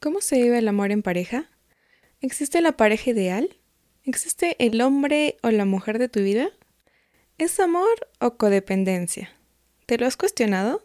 ¿Cómo 0.00 0.20
se 0.20 0.40
vive 0.40 0.58
el 0.58 0.68
amor 0.68 0.92
en 0.92 1.02
pareja? 1.02 1.50
¿Existe 2.20 2.60
la 2.60 2.76
pareja 2.76 3.10
ideal? 3.10 3.56
¿Existe 4.04 4.54
el 4.60 4.80
hombre 4.80 5.36
o 5.42 5.50
la 5.50 5.64
mujer 5.64 5.98
de 5.98 6.08
tu 6.08 6.20
vida? 6.20 6.50
¿Es 7.36 7.58
amor 7.58 8.08
o 8.20 8.36
codependencia? 8.36 9.32
¿Te 9.86 9.98
lo 9.98 10.06
has 10.06 10.16
cuestionado? 10.16 10.84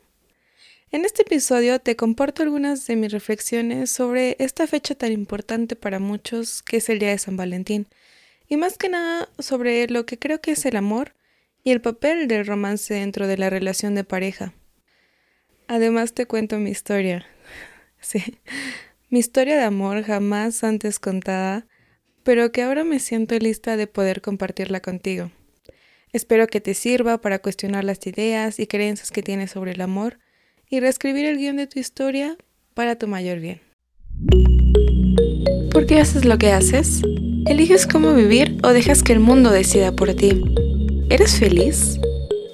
En 0.91 1.05
este 1.05 1.21
episodio 1.21 1.77
te 1.77 1.95
comparto 1.95 2.41
algunas 2.41 2.87
de 2.87 2.95
mis 2.95 3.11
reflexiones 3.11 3.91
sobre 3.91 4.35
esta 4.39 4.65
fecha 4.65 4.95
tan 4.95 5.11
importante 5.11 5.75
para 5.75 5.99
muchos 5.99 6.63
que 6.63 6.77
es 6.77 6.89
el 6.89 6.97
Día 6.97 7.09
de 7.09 7.19
San 7.19 7.37
Valentín, 7.37 7.85
y 8.49 8.57
más 8.57 8.79
que 8.79 8.89
nada 8.89 9.29
sobre 9.37 9.87
lo 9.89 10.07
que 10.07 10.17
creo 10.17 10.41
que 10.41 10.51
es 10.51 10.65
el 10.65 10.75
amor 10.75 11.13
y 11.63 11.69
el 11.69 11.81
papel 11.81 12.27
del 12.27 12.47
romance 12.47 12.95
dentro 12.95 13.27
de 13.27 13.37
la 13.37 13.51
relación 13.51 13.93
de 13.93 14.03
pareja. 14.03 14.53
Además 15.67 16.13
te 16.13 16.25
cuento 16.25 16.57
mi 16.57 16.71
historia. 16.71 17.27
Sí, 18.05 18.21
mi 19.13 19.19
historia 19.19 19.55
de 19.55 19.61
amor 19.61 20.01
jamás 20.01 20.63
antes 20.63 20.97
contada, 20.97 21.67
pero 22.23 22.51
que 22.51 22.63
ahora 22.63 22.83
me 22.83 22.97
siento 22.97 23.37
lista 23.37 23.77
de 23.77 23.85
poder 23.85 24.23
compartirla 24.23 24.79
contigo. 24.79 25.29
Espero 26.11 26.47
que 26.47 26.59
te 26.61 26.73
sirva 26.73 27.21
para 27.21 27.37
cuestionar 27.37 27.83
las 27.83 28.07
ideas 28.07 28.59
y 28.59 28.65
creencias 28.65 29.11
que 29.11 29.21
tienes 29.21 29.51
sobre 29.51 29.73
el 29.73 29.81
amor 29.81 30.17
y 30.67 30.79
reescribir 30.79 31.25
el 31.25 31.37
guion 31.37 31.57
de 31.57 31.67
tu 31.67 31.79
historia 31.79 32.37
para 32.73 32.95
tu 32.95 33.07
mayor 33.07 33.39
bien. 33.39 33.61
¿Por 35.71 35.85
qué 35.85 35.99
haces 35.99 36.25
lo 36.25 36.39
que 36.39 36.51
haces? 36.51 37.03
¿Eliges 37.45 37.85
cómo 37.85 38.15
vivir 38.15 38.57
o 38.63 38.69
dejas 38.69 39.03
que 39.03 39.13
el 39.13 39.19
mundo 39.19 39.51
decida 39.51 39.91
por 39.91 40.11
ti? 40.15 40.41
¿Eres 41.11 41.37
feliz? 41.37 41.99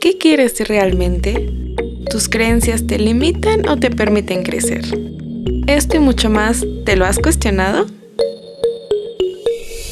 ¿Qué 0.02 0.18
quieres 0.18 0.60
realmente? 0.68 1.54
¿Tus 2.10 2.28
creencias 2.28 2.86
te 2.86 3.00
limitan 3.00 3.66
o 3.70 3.78
te 3.78 3.90
permiten 3.90 4.44
crecer? 4.44 4.84
Esto 5.68 5.98
y 5.98 6.00
mucho 6.00 6.30
más, 6.30 6.66
¿te 6.86 6.96
lo 6.96 7.06
has 7.06 7.20
cuestionado? 7.20 7.86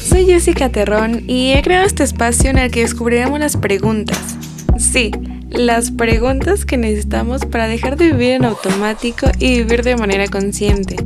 Soy 0.08 0.26
Jessica 0.26 0.70
Terrón 0.70 1.24
y 1.28 1.52
he 1.52 1.62
creado 1.62 1.86
este 1.86 2.02
espacio 2.02 2.50
en 2.50 2.58
el 2.58 2.70
que 2.70 2.80
descubriremos 2.80 3.38
las 3.38 3.56
preguntas. 3.56 4.36
Sí, 4.78 5.10
las 5.50 5.90
preguntas 5.90 6.64
que 6.64 6.76
necesitamos 6.76 7.44
para 7.46 7.68
dejar 7.68 7.96
de 7.96 8.12
vivir 8.12 8.30
en 8.30 8.44
automático 8.44 9.26
y 9.38 9.58
vivir 9.58 9.82
de 9.82 9.96
manera 9.96 10.26
consciente. 10.28 10.96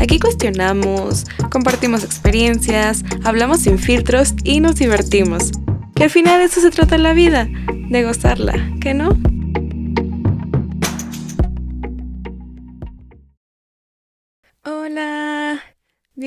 Aquí 0.00 0.18
cuestionamos, 0.18 1.26
compartimos 1.50 2.04
experiencias, 2.04 3.04
hablamos 3.24 3.60
sin 3.60 3.78
filtros 3.78 4.34
y 4.44 4.60
nos 4.60 4.76
divertimos. 4.76 5.52
Que 5.94 6.04
al 6.04 6.10
final 6.10 6.38
de 6.38 6.46
eso 6.46 6.60
se 6.60 6.70
trata 6.70 6.96
la 6.98 7.12
vida, 7.12 7.48
de 7.90 8.02
gozarla, 8.04 8.54
¿que 8.80 8.94
no? 8.94 9.18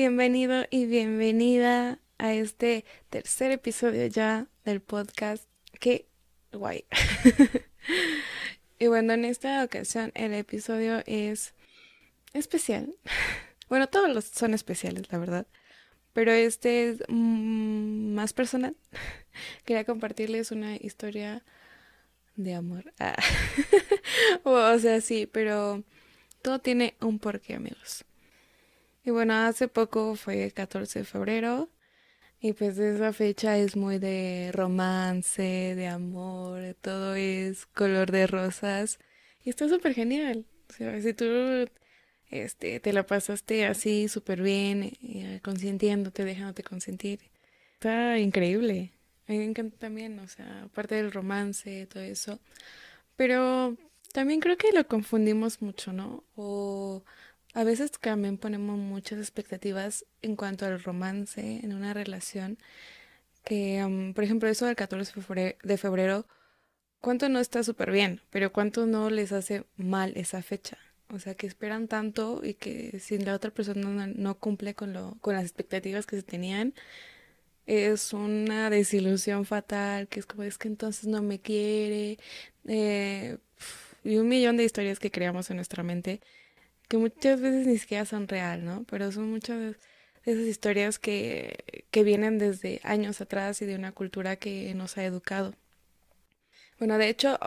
Bienvenido 0.04 0.66
y 0.68 0.84
bienvenida 0.84 1.98
a 2.18 2.34
este 2.34 2.84
tercer 3.08 3.52
episodio 3.52 4.06
ya 4.06 4.48
del 4.66 4.82
podcast. 4.82 5.48
Qué 5.80 6.08
guay. 6.52 6.84
y 8.78 8.86
bueno, 8.88 9.14
en 9.14 9.24
esta 9.24 9.64
ocasión 9.64 10.12
el 10.14 10.34
episodio 10.34 11.02
es 11.06 11.54
especial. 12.34 12.94
Bueno, 13.70 13.88
todos 13.88 14.14
los 14.14 14.26
son 14.26 14.52
especiales, 14.52 15.10
la 15.10 15.16
verdad. 15.16 15.46
Pero 16.12 16.32
este 16.32 16.90
es 16.90 16.98
mm, 17.08 18.12
más 18.12 18.34
personal. 18.34 18.76
Quería 19.64 19.86
compartirles 19.86 20.50
una 20.50 20.76
historia 20.76 21.42
de 22.36 22.52
amor. 22.52 22.92
Ah. 22.98 23.16
o 24.42 24.78
sea, 24.78 25.00
sí, 25.00 25.26
pero 25.26 25.82
todo 26.42 26.58
tiene 26.58 26.94
un 27.00 27.18
porqué, 27.18 27.54
amigos. 27.54 28.04
Y 29.04 29.10
bueno, 29.10 29.34
hace 29.34 29.68
poco 29.68 30.16
fue 30.16 30.50
14 30.50 31.00
de 31.00 31.04
febrero 31.04 31.68
y 32.40 32.54
pues 32.54 32.78
esa 32.78 33.12
fecha 33.12 33.58
es 33.58 33.76
muy 33.76 33.98
de 33.98 34.50
romance, 34.52 35.42
de 35.42 35.86
amor, 35.88 36.74
todo 36.80 37.14
es 37.14 37.66
color 37.66 38.10
de 38.10 38.26
rosas 38.26 38.98
y 39.44 39.50
está 39.50 39.68
súper 39.68 39.94
genial. 39.94 40.46
O 40.70 40.72
sea, 40.72 41.00
si 41.02 41.12
tú 41.14 41.24
este, 42.30 42.80
te 42.80 42.92
la 42.92 43.06
pasaste 43.06 43.66
así 43.66 44.08
súper 44.08 44.42
bien, 44.42 44.92
eh, 45.02 45.40
consintiéndote, 45.42 46.24
dejándote 46.24 46.62
consentir, 46.62 47.20
está 47.74 48.18
increíble. 48.18 48.92
A 49.28 49.32
mí 49.32 49.38
me 49.38 49.44
encanta 49.44 49.76
también, 49.78 50.18
o 50.18 50.28
sea, 50.28 50.64
aparte 50.64 50.96
del 50.96 51.12
romance, 51.12 51.86
todo 51.86 52.02
eso. 52.02 52.40
Pero 53.16 53.76
también 54.12 54.40
creo 54.40 54.56
que 54.56 54.72
lo 54.72 54.86
confundimos 54.88 55.62
mucho, 55.62 55.92
¿no? 55.92 56.24
O 56.36 57.04
a 57.54 57.64
veces 57.64 57.92
también 57.92 58.36
ponemos 58.36 58.78
muchas 58.78 59.20
expectativas 59.20 60.04
en 60.22 60.36
cuanto 60.36 60.66
al 60.66 60.82
romance 60.82 61.60
en 61.62 61.72
una 61.72 61.94
relación, 61.94 62.58
que 63.44 63.82
um, 63.84 64.12
por 64.12 64.24
ejemplo 64.24 64.48
eso 64.48 64.66
del 64.66 64.76
14 64.76 65.12
de 65.62 65.78
febrero, 65.78 66.26
¿cuánto 67.00 67.28
no 67.28 67.38
está 67.38 67.62
súper 67.62 67.92
bien? 67.92 68.20
Pero 68.30 68.52
¿cuánto 68.52 68.86
no 68.86 69.08
les 69.10 69.32
hace 69.32 69.64
mal 69.76 70.12
esa 70.16 70.42
fecha? 70.42 70.78
O 71.10 71.18
sea, 71.20 71.34
que 71.36 71.46
esperan 71.46 71.86
tanto 71.86 72.40
y 72.44 72.54
que 72.54 72.98
si 72.98 73.18
la 73.18 73.34
otra 73.34 73.52
persona 73.52 74.06
no, 74.08 74.34
cumple 74.38 74.74
con, 74.74 74.92
lo, 74.92 75.16
con 75.20 75.34
las 75.34 75.44
expectativas 75.44 76.06
que 76.06 76.16
se 76.16 76.22
tenían, 76.24 76.74
es 77.66 78.12
una 78.12 78.70
desilusión 78.70 79.44
fatal, 79.46 80.08
que 80.08 80.20
es 80.20 80.26
como 80.26 80.42
es 80.42 80.58
que 80.58 80.68
entonces 80.68 81.06
no 81.06 81.22
me 81.22 81.40
quiere, 81.40 82.18
eh, 82.66 83.38
y 84.04 84.16
un 84.16 84.28
millón 84.28 84.56
de 84.56 84.64
historias 84.64 84.98
que 84.98 85.10
creamos 85.10 85.50
en 85.50 85.56
nuestra 85.56 85.82
mente 85.82 86.20
que 86.88 86.98
muchas 86.98 87.40
veces 87.40 87.66
ni 87.66 87.78
siquiera 87.78 88.04
son 88.04 88.28
real, 88.28 88.64
¿no? 88.64 88.84
Pero 88.90 89.10
son 89.12 89.30
muchas 89.30 89.58
de 89.58 89.76
esas 90.24 90.44
historias 90.44 90.98
que, 90.98 91.86
que 91.90 92.04
vienen 92.04 92.38
desde 92.38 92.80
años 92.82 93.20
atrás 93.20 93.60
y 93.62 93.66
de 93.66 93.76
una 93.76 93.92
cultura 93.92 94.36
que 94.36 94.72
nos 94.74 94.96
ha 94.96 95.04
educado. 95.04 95.54
Bueno, 96.78 96.98
de 96.98 97.08
hecho, 97.08 97.38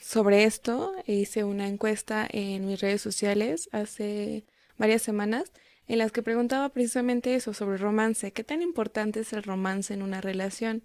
sobre 0.00 0.44
esto 0.44 0.94
hice 1.06 1.44
una 1.44 1.68
encuesta 1.68 2.26
en 2.30 2.66
mis 2.66 2.80
redes 2.80 3.00
sociales 3.02 3.68
hace 3.72 4.44
varias 4.76 5.02
semanas 5.02 5.52
en 5.86 5.98
las 5.98 6.12
que 6.12 6.22
preguntaba 6.22 6.68
precisamente 6.68 7.34
eso 7.34 7.54
sobre 7.54 7.78
romance, 7.78 8.32
qué 8.32 8.44
tan 8.44 8.60
importante 8.60 9.20
es 9.20 9.32
el 9.32 9.42
romance 9.42 9.94
en 9.94 10.02
una 10.02 10.20
relación. 10.20 10.82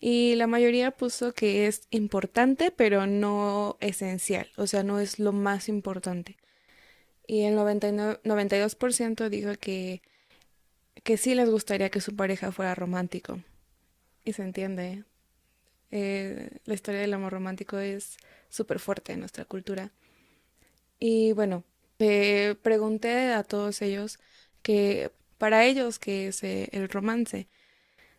Y 0.00 0.34
la 0.36 0.46
mayoría 0.46 0.92
puso 0.92 1.34
que 1.34 1.66
es 1.66 1.86
importante, 1.90 2.70
pero 2.70 3.06
no 3.06 3.76
esencial, 3.80 4.48
o 4.56 4.66
sea, 4.66 4.82
no 4.82 4.98
es 4.98 5.18
lo 5.18 5.32
más 5.32 5.68
importante 5.68 6.38
y 7.30 7.42
el 7.42 7.54
92% 7.56 9.28
dijo 9.28 9.52
que, 9.54 10.02
que 11.04 11.16
sí 11.16 11.36
les 11.36 11.48
gustaría 11.48 11.88
que 11.88 12.00
su 12.00 12.16
pareja 12.16 12.50
fuera 12.50 12.74
romántico. 12.74 13.38
Y 14.24 14.32
se 14.32 14.42
entiende. 14.42 15.04
Eh, 15.92 16.50
la 16.64 16.74
historia 16.74 17.02
del 17.02 17.14
amor 17.14 17.32
romántico 17.32 17.78
es 17.78 18.16
súper 18.48 18.80
fuerte 18.80 19.12
en 19.12 19.20
nuestra 19.20 19.44
cultura. 19.44 19.92
Y 20.98 21.30
bueno, 21.32 21.62
pregunté 21.98 23.32
a 23.32 23.44
todos 23.44 23.80
ellos 23.80 24.18
que 24.62 25.12
para 25.38 25.64
ellos 25.64 26.00
qué 26.00 26.26
es 26.26 26.42
eh, 26.42 26.68
el 26.72 26.88
romance. 26.88 27.46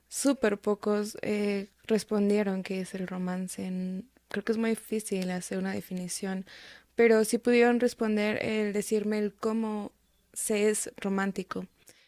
Súper 0.07 0.57
pocos 0.57 1.17
eh, 1.22 1.67
respondieron 1.83 2.63
qué 2.63 2.79
es 2.79 2.93
el 2.95 3.07
romance. 3.07 3.69
Creo 4.29 4.45
que 4.45 4.53
es 4.53 4.57
muy 4.57 4.69
difícil 4.69 5.31
hacer 5.31 5.57
una 5.57 5.73
definición 5.73 6.45
pero 7.01 7.25
sí 7.25 7.39
pudieron 7.39 7.79
responder 7.79 8.45
el 8.45 8.73
decirme 8.73 9.17
el 9.17 9.34
cómo 9.34 9.91
se 10.34 10.69
es 10.69 10.91
romántico. 10.97 11.66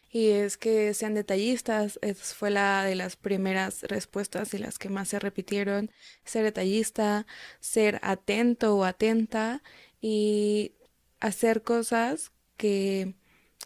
Y 0.08 0.28
es 0.28 0.56
que 0.56 0.94
sean 0.94 1.14
detallistas, 1.14 1.98
es, 2.00 2.32
fue 2.32 2.52
la 2.52 2.84
de 2.84 2.94
las 2.94 3.16
primeras 3.16 3.82
respuestas 3.82 4.54
y 4.54 4.58
las 4.58 4.78
que 4.78 4.90
más 4.90 5.08
se 5.08 5.18
repitieron. 5.18 5.90
Ser 6.24 6.44
detallista, 6.44 7.26
ser 7.58 7.98
atento 8.02 8.76
o 8.76 8.84
atenta 8.84 9.64
y 10.00 10.74
hacer 11.18 11.62
cosas 11.62 12.30
que, 12.56 13.14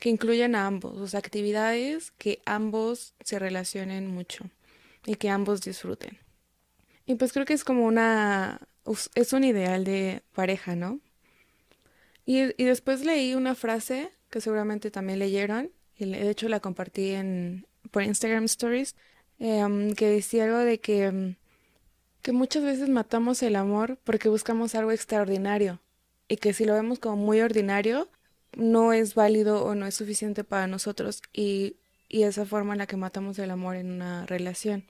que 0.01 0.09
incluyan 0.09 0.55
a 0.55 0.67
ambos, 0.67 0.97
o 0.97 1.07
sea, 1.09 1.21
actividades 1.21 2.11
que 2.13 2.41
ambos 2.47 3.13
se 3.23 3.39
relacionen 3.39 4.07
mucho 4.07 4.47
y 5.05 5.17
que 5.17 5.29
ambos 5.29 5.61
disfruten. 5.61 6.17
Y 7.05 7.17
pues 7.17 7.35
creo 7.35 7.45
que 7.45 7.53
es 7.53 7.65
como 7.65 7.85
una, 7.85 8.63
es 9.15 9.35
un 9.35 9.45
ideal 9.45 9.85
de 9.85 10.23
pareja, 10.33 10.75
¿no? 10.75 11.03
Y, 12.29 12.43
después 12.63 13.07
leí 13.07 13.35
una 13.35 13.55
frase 13.55 14.13
que 14.29 14.43
seguramente 14.43 14.91
también 14.91 15.19
leyeron, 15.19 15.73
y 15.97 16.11
de 16.11 16.29
hecho 16.29 16.51
la 16.51 16.61
compartí 16.61 17.13
en, 17.13 17.67
por 17.91 18.03
Instagram 18.03 18.45
Stories, 18.45 18.97
em, 19.39 19.95
que 19.95 20.09
decía 20.09 20.45
algo 20.45 20.59
de 20.59 20.79
que, 20.79 21.05
em, 21.05 21.37
que 22.21 22.33
muchas 22.33 22.65
veces 22.65 22.91
matamos 22.91 23.43
el 23.43 23.57
amor 23.57 23.99
porque 24.05 24.29
buscamos 24.29 24.75
algo 24.75 24.93
extraordinario 24.93 25.81
y 26.29 26.37
que 26.37 26.53
si 26.53 26.67
lo 26.67 26.75
vemos 26.75 26.99
como 26.99 27.17
muy 27.17 27.41
ordinario, 27.41 28.11
no 28.55 28.93
es 28.93 29.15
válido 29.15 29.65
o 29.65 29.75
no 29.75 29.87
es 29.87 29.95
suficiente 29.95 30.45
para 30.45 30.67
nosotros 30.67 31.23
y, 31.33 31.77
y 32.11 32.25
esa 32.25 32.45
forma 32.45 32.75
en 32.75 32.81
la 32.81 32.87
que 32.87 32.99
matamos 32.99 33.39
el 33.39 33.51
amor 33.51 33.77
en 33.77 33.91
una 33.91 34.27
relación. 34.27 34.85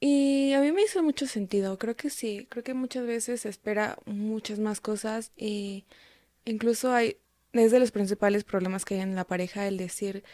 Y 0.00 0.52
a 0.54 0.60
mí 0.60 0.72
me 0.72 0.82
hizo 0.82 1.00
mucho 1.04 1.26
sentido, 1.28 1.78
creo 1.78 1.94
que 1.96 2.10
sí, 2.10 2.48
creo 2.50 2.64
que 2.64 2.74
muchas 2.74 3.06
veces 3.06 3.42
se 3.42 3.48
espera 3.48 3.98
muchas 4.04 4.58
más 4.58 4.80
cosas 4.80 5.30
y 5.36 5.84
Incluso 6.44 6.92
hay 6.92 7.18
es 7.62 7.70
de 7.70 7.78
los 7.78 7.92
principales 7.92 8.44
problemas 8.44 8.84
que 8.84 8.94
hay 8.94 9.00
en 9.00 9.14
la 9.14 9.24
pareja 9.24 9.66
el 9.66 9.76
decir, 9.76 10.24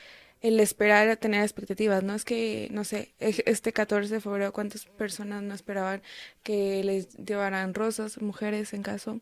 el 0.41 0.59
esperar 0.59 1.09
a 1.09 1.17
tener 1.17 1.43
expectativas. 1.43 2.03
No 2.03 2.15
es 2.15 2.25
que, 2.25 2.69
no 2.71 2.85
sé, 2.85 3.15
este 3.19 3.73
14 3.73 4.15
de 4.15 4.21
febrero, 4.21 4.53
¿cuántas 4.53 4.87
personas 4.87 5.43
no 5.43 5.55
esperaban 5.55 6.03
que 6.43 6.83
les 6.83 7.17
llevaran 7.19 7.75
rosas, 7.75 8.21
mujeres 8.23 8.73
en 8.73 8.83
caso, 8.83 9.21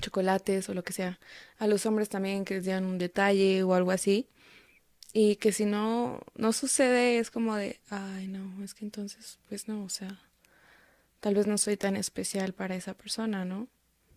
chocolates 0.00 0.68
o 0.68 0.74
lo 0.74 0.84
que 0.84 0.92
sea? 0.92 1.18
A 1.58 1.66
los 1.66 1.86
hombres 1.86 2.08
también 2.08 2.44
que 2.44 2.54
les 2.54 2.64
dieran 2.64 2.84
un 2.84 2.98
detalle 2.98 3.62
o 3.62 3.74
algo 3.74 3.90
así. 3.90 4.28
Y 5.12 5.36
que 5.36 5.52
si 5.52 5.64
no, 5.64 6.20
no 6.34 6.52
sucede, 6.52 7.18
es 7.18 7.30
como 7.30 7.54
de, 7.54 7.80
ay, 7.88 8.26
no, 8.26 8.62
es 8.64 8.74
que 8.74 8.84
entonces, 8.84 9.38
pues 9.48 9.68
no, 9.68 9.84
o 9.84 9.88
sea, 9.88 10.20
tal 11.20 11.36
vez 11.36 11.46
no 11.46 11.56
soy 11.56 11.76
tan 11.76 11.96
especial 11.96 12.52
para 12.52 12.74
esa 12.74 12.94
persona, 12.94 13.44
¿no? 13.44 13.68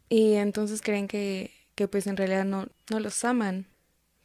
Y 0.10 0.34
entonces 0.34 0.82
creen 0.82 1.08
que, 1.08 1.52
que 1.78 1.88
pues 1.88 2.08
en 2.08 2.18
realidad 2.18 2.44
no, 2.44 2.70
no 2.90 3.00
los 3.00 3.24
aman. 3.24 3.68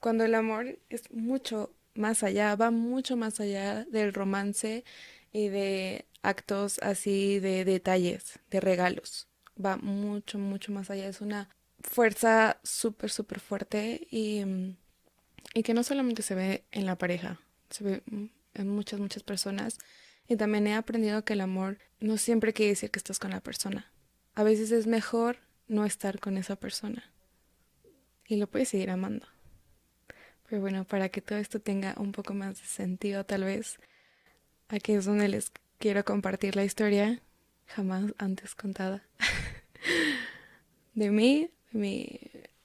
Cuando 0.01 0.25
el 0.25 0.35
amor 0.35 0.79
es 0.89 1.13
mucho 1.13 1.71
más 1.95 2.23
allá, 2.23 2.57
va 2.57 2.71
mucho 2.71 3.15
más 3.15 3.41
allá 3.41 3.85
del 3.85 4.15
romance 4.15 4.85
y 5.33 5.49
de 5.49 6.07
actos 6.23 6.79
así 6.83 7.41
de 7.41 7.67
detalles, 7.67 8.39
de 8.51 8.61
regalos. 8.61 9.29
Va 9.63 9.77
mucho, 9.77 10.39
mucho 10.39 10.73
más 10.73 10.89
allá. 10.89 11.07
Es 11.07 11.21
una 11.21 11.51
fuerza 11.83 12.59
súper, 12.63 13.11
súper 13.11 13.39
fuerte 13.39 14.09
y, 14.11 14.43
y 15.53 15.63
que 15.63 15.75
no 15.75 15.83
solamente 15.83 16.23
se 16.23 16.35
ve 16.35 16.65
en 16.71 16.87
la 16.87 16.97
pareja, 16.97 17.39
se 17.69 17.85
ve 17.85 18.03
en 18.55 18.69
muchas, 18.69 18.99
muchas 18.99 19.23
personas. 19.23 19.77
Y 20.27 20.37
también 20.37 20.67
he 20.69 20.75
aprendido 20.75 21.23
que 21.27 21.35
el 21.35 21.43
amor 21.43 21.77
no 22.01 22.17
siempre 22.17 22.55
quiere 22.55 22.71
decir 22.71 22.91
que 22.91 22.99
estás 22.99 23.19
con 23.19 23.33
la 23.33 23.43
persona. 23.43 23.93
A 24.35 24.43
veces 24.43 24.71
es 24.71 24.87
mejor 24.87 25.37
no 25.69 25.85
estar 25.85 26.19
con 26.19 26.39
esa 26.39 26.57
persona. 26.57 27.13
Y 28.33 28.37
lo 28.37 28.47
puedes 28.47 28.71
seguir 28.71 28.89
amando. 28.89 29.27
Pero 30.49 30.63
bueno, 30.63 30.85
para 30.85 31.11
que 31.11 31.21
todo 31.21 31.39
esto 31.39 31.61
tenga 31.61 31.95
un 31.99 32.13
poco 32.13 32.33
más 32.33 32.59
de 32.59 32.67
sentido, 32.67 33.27
tal 33.27 33.45
vez, 33.45 33.79
aquí 34.69 34.93
es 34.93 35.05
donde 35.05 35.29
les 35.29 35.53
quiero 35.79 36.03
compartir 36.03 36.57
la 36.57 36.65
historia 36.65 37.21
jamás 37.67 38.15
antes 38.17 38.55
contada. 38.55 39.07
de 40.95 41.11
mí, 41.11 41.51
mi, 41.73 42.21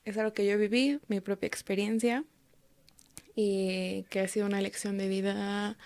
es 0.05 0.17
algo 0.17 0.31
que 0.31 0.45
yo 0.45 0.57
viví, 0.57 1.01
mi 1.09 1.19
propia 1.19 1.47
experiencia, 1.47 2.23
y 3.35 4.03
que 4.03 4.21
ha 4.21 4.27
sido 4.29 4.45
una 4.45 4.61
lección 4.61 4.97
de 4.97 5.09
vida 5.09 5.77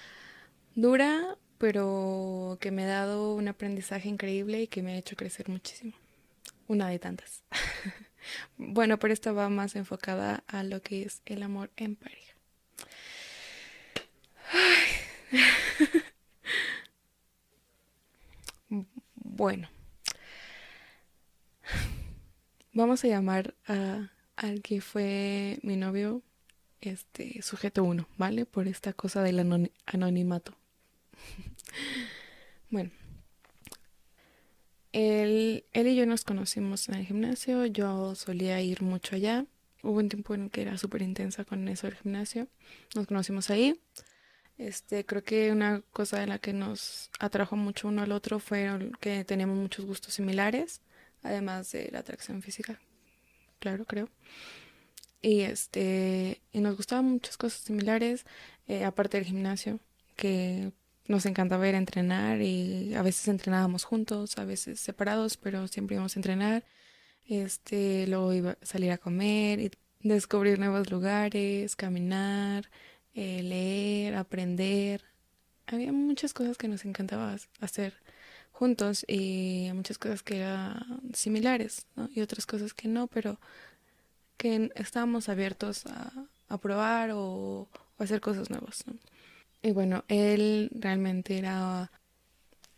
dura, 0.75 1.39
pero 1.57 2.59
que 2.61 2.69
me 2.69 2.83
ha 2.83 2.87
dado 2.87 3.33
un 3.33 3.47
aprendizaje 3.47 4.09
increíble 4.09 4.61
y 4.61 4.67
que 4.67 4.83
me 4.83 4.93
ha 4.93 4.97
hecho 4.99 5.15
crecer 5.15 5.49
muchísimo. 5.49 5.93
Una 6.67 6.87
de 6.87 6.99
tantas. 6.99 7.41
bueno, 8.57 8.99
pero 8.99 9.13
esta 9.13 9.31
va 9.31 9.49
más 9.49 9.75
enfocada 9.75 10.43
a 10.47 10.63
lo 10.63 10.81
que 10.81 11.03
es 11.03 11.21
el 11.25 11.43
amor 11.43 11.71
en 11.77 11.95
pareja. 11.95 12.33
bueno. 19.15 19.69
Vamos 22.73 23.03
a 23.03 23.07
llamar 23.07 23.53
a 23.67 24.09
al 24.41 24.61
que 24.63 24.81
fue 24.81 25.59
mi 25.61 25.75
novio, 25.75 26.23
este 26.81 27.41
sujeto 27.43 27.83
uno, 27.83 28.07
¿vale? 28.17 28.45
Por 28.45 28.67
esta 28.67 28.91
cosa 28.91 29.21
del 29.21 29.39
anonimato. 29.85 30.55
bueno, 32.71 32.89
él, 34.93 35.65
él 35.73 35.87
y 35.87 35.95
yo 35.95 36.05
nos 36.05 36.23
conocimos 36.23 36.89
en 36.89 36.95
el 36.95 37.05
gimnasio, 37.05 37.65
yo 37.65 38.15
solía 38.15 38.61
ir 38.61 38.81
mucho 38.81 39.15
allá. 39.15 39.45
Hubo 39.83 39.97
un 39.97 40.09
tiempo 40.09 40.35
en 40.35 40.49
que 40.49 40.61
era 40.61 40.77
súper 40.77 41.01
intensa 41.01 41.43
con 41.45 41.67
eso 41.67 41.87
del 41.87 41.95
gimnasio. 41.95 42.47
Nos 42.95 43.07
conocimos 43.07 43.49
ahí. 43.49 43.79
Este, 44.57 45.05
creo 45.05 45.23
que 45.23 45.51
una 45.51 45.81
cosa 45.91 46.21
en 46.21 46.29
la 46.29 46.37
que 46.37 46.53
nos 46.53 47.09
atrajo 47.19 47.55
mucho 47.55 47.87
uno 47.87 48.03
al 48.03 48.11
otro 48.11 48.39
fue 48.39 48.69
que 48.99 49.23
teníamos 49.25 49.57
muchos 49.57 49.85
gustos 49.85 50.13
similares, 50.13 50.81
además 51.23 51.71
de 51.71 51.89
la 51.91 51.99
atracción 51.99 52.43
física, 52.43 52.79
claro, 53.59 53.85
creo. 53.85 54.07
Y 55.21 55.41
este, 55.41 56.41
nos 56.53 56.77
gustaban 56.77 57.05
muchas 57.05 57.37
cosas 57.37 57.61
similares, 57.61 58.25
eh, 58.67 58.85
aparte 58.85 59.17
del 59.17 59.25
gimnasio, 59.25 59.79
que 60.15 60.71
nos 61.11 61.25
encanta 61.25 61.57
ver 61.57 61.75
entrenar 61.75 62.41
y 62.41 62.93
a 62.95 63.01
veces 63.03 63.27
entrenábamos 63.27 63.83
juntos, 63.83 64.37
a 64.37 64.45
veces 64.45 64.79
separados, 64.79 65.37
pero 65.37 65.67
siempre 65.67 65.95
íbamos 65.95 66.15
a 66.15 66.19
entrenar. 66.19 66.65
Este, 67.27 68.07
luego 68.07 68.33
iba 68.33 68.51
a 68.51 68.65
salir 68.65 68.91
a 68.91 68.97
comer 68.97 69.59
y 69.59 69.71
descubrir 70.01 70.59
nuevos 70.59 70.89
lugares, 70.89 71.75
caminar, 71.75 72.69
eh, 73.13 73.43
leer, 73.43 74.15
aprender. 74.15 75.03
Había 75.67 75.91
muchas 75.91 76.33
cosas 76.33 76.57
que 76.57 76.67
nos 76.67 76.85
encantaba 76.85 77.35
hacer 77.59 77.93
juntos 78.51 79.05
y 79.07 79.69
muchas 79.73 79.97
cosas 79.97 80.23
que 80.23 80.37
eran 80.37 81.01
similares 81.13 81.87
y 82.13 82.21
otras 82.21 82.45
cosas 82.45 82.73
que 82.73 82.87
no, 82.87 83.07
pero 83.07 83.39
que 84.37 84.71
estábamos 84.75 85.29
abiertos 85.29 85.85
a, 85.85 86.11
a 86.49 86.57
probar 86.57 87.11
o, 87.11 87.67
o 87.97 88.03
hacer 88.03 88.21
cosas 88.21 88.49
nuevas. 88.49 88.85
¿no? 88.87 88.93
Y 89.63 89.71
bueno, 89.71 90.03
él 90.07 90.69
realmente 90.73 91.37
era 91.37 91.91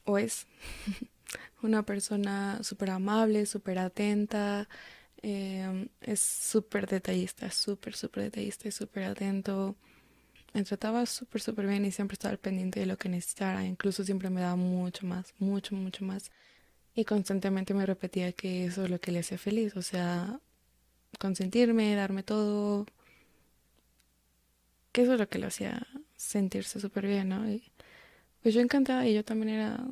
o 0.06 0.18
es 0.18 0.47
una 1.63 1.83
persona 1.83 2.59
súper 2.63 2.91
amable, 2.91 3.45
súper 3.45 3.80
atenta, 3.80 4.68
em, 5.21 5.89
es 6.01 6.19
súper 6.21 6.88
detallista, 6.88 7.51
súper, 7.51 7.95
súper 7.95 8.24
detallista 8.25 8.68
y 8.68 8.71
súper 8.71 9.06
atento. 9.06 9.75
Me 10.53 10.63
trataba 10.63 11.06
súper, 11.06 11.41
súper 11.41 11.68
bien 11.68 11.85
y 11.85 11.91
siempre 11.91 12.15
estaba 12.15 12.31
al 12.33 12.39
pendiente 12.39 12.80
de 12.81 12.85
lo 12.88 12.97
que 12.97 13.09
necesitara. 13.09 13.65
Incluso 13.65 14.03
siempre 14.03 14.30
me 14.30 14.41
daba 14.41 14.56
mucho 14.57 15.06
más, 15.07 15.33
mucho, 15.39 15.75
mucho 15.75 16.06
más. 16.06 16.31
Y 16.95 17.06
constantemente 17.06 17.74
me 17.74 17.85
repetía 17.85 18.33
que 18.33 18.65
eso 18.65 18.85
es 18.85 18.91
lo 18.91 19.00
que 19.01 19.12
le 19.12 19.19
hacía 19.19 19.38
feliz. 19.39 19.75
O 19.77 19.81
sea, 19.83 20.39
consentirme, 21.19 21.95
darme 21.95 22.24
todo. 22.24 22.85
Que 24.91 25.01
eso 25.03 25.13
es 25.13 25.19
lo 25.19 25.27
que 25.27 25.39
le 25.39 25.47
hacía 25.47 25.88
sentirse 26.15 26.80
súper 26.80 27.07
bien, 27.07 27.30
¿no? 27.30 27.45
Pues 28.42 28.56
yo 28.56 28.62
encantada 28.62 29.07
y 29.07 29.13
yo 29.13 29.24
también 29.24 29.50
era 29.50 29.86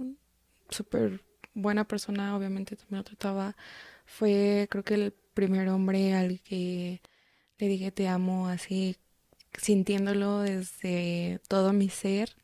súper 0.69 1.21
buena 1.53 1.85
persona, 1.88 2.35
obviamente 2.35 2.75
también 2.75 3.00
lo 3.00 3.03
trataba. 3.03 3.56
Fue 4.06 4.68
creo 4.71 4.83
que 4.83 4.95
el 4.95 5.13
primer 5.33 5.69
hombre 5.69 6.13
al 6.15 6.41
que 6.41 7.01
le 7.59 7.68
dije 7.68 7.91
te 7.91 8.07
amo 8.07 8.47
así, 8.47 8.97
sintiéndolo 9.57 10.41
desde 10.41 11.39
todo 11.48 11.74
mi 11.74 11.89
ser. 11.89 12.36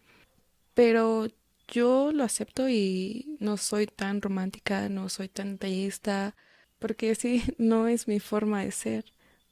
Pero 0.74 1.28
yo 1.68 2.12
lo 2.14 2.24
acepto 2.24 2.70
y 2.70 3.38
no 3.40 3.58
soy 3.58 3.88
tan 3.88 4.22
romántica, 4.22 4.90
no 4.90 5.10
soy 5.10 5.30
tan 5.30 5.54
detallista, 5.54 6.36
porque 6.80 7.16
sí, 7.16 7.44
no 7.58 7.88
es 7.88 8.08
mi 8.08 8.20
forma 8.20 8.64
de 8.64 8.72
ser. 8.72 9.06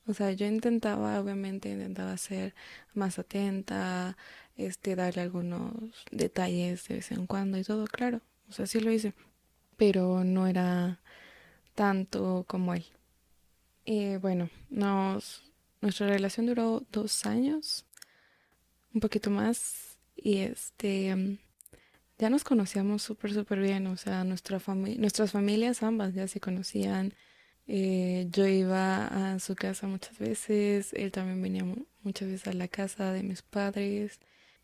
O 0.08 0.14
sea, 0.14 0.32
yo 0.32 0.46
intentaba, 0.46 1.20
obviamente, 1.20 1.70
intentaba 1.70 2.16
ser 2.18 2.54
más 2.94 3.18
atenta, 3.20 4.18
este, 4.58 4.96
darle 4.96 5.22
algunos 5.24 5.74
detalles 6.12 6.88
de 6.88 6.96
vez 6.96 7.12
en 7.12 7.26
cuando 7.28 7.58
y 7.58 7.64
todo, 7.64 7.86
claro. 7.88 8.22
O 8.50 8.52
sea, 8.54 8.68
sí 8.68 8.80
lo 8.80 8.92
hice. 8.92 9.14
Pero 9.78 10.24
no 10.24 10.48
era 10.48 11.02
tanto 11.76 12.46
como 12.48 12.74
él. 12.74 12.86
Y 13.86 14.18
bueno, 14.18 14.50
nos, 14.70 15.44
nuestra 15.82 16.08
relación 16.08 16.48
duró 16.48 16.84
dos 16.92 17.26
años, 17.26 17.86
un 18.94 19.02
poquito 19.02 19.30
más. 19.30 19.98
Y 20.16 20.40
este, 20.40 21.40
ya 22.18 22.30
nos 22.30 22.44
conocíamos 22.44 23.04
súper, 23.04 23.34
súper 23.34 23.60
bien. 23.60 23.88
O 23.88 23.98
sea, 23.98 24.24
nuestra 24.24 24.62
nuestras 24.68 25.32
familias 25.32 25.84
ambas 25.84 26.14
ya 26.14 26.28
se 26.28 26.40
conocían. 26.40 27.14
Eh, 27.68 28.28
yo 28.32 28.46
iba 28.46 29.34
a 29.34 29.40
su 29.40 29.56
casa 29.56 29.88
muchas 29.88 30.18
veces, 30.20 30.94
él 30.94 31.12
también 31.12 31.42
venía 31.42 31.66
muchas 32.04 32.30
veces 32.30 32.48
a 32.48 32.54
la 32.54 32.68
casa 32.68 33.12
de 33.12 33.24
mis 33.24 33.42
padres. 33.42 34.20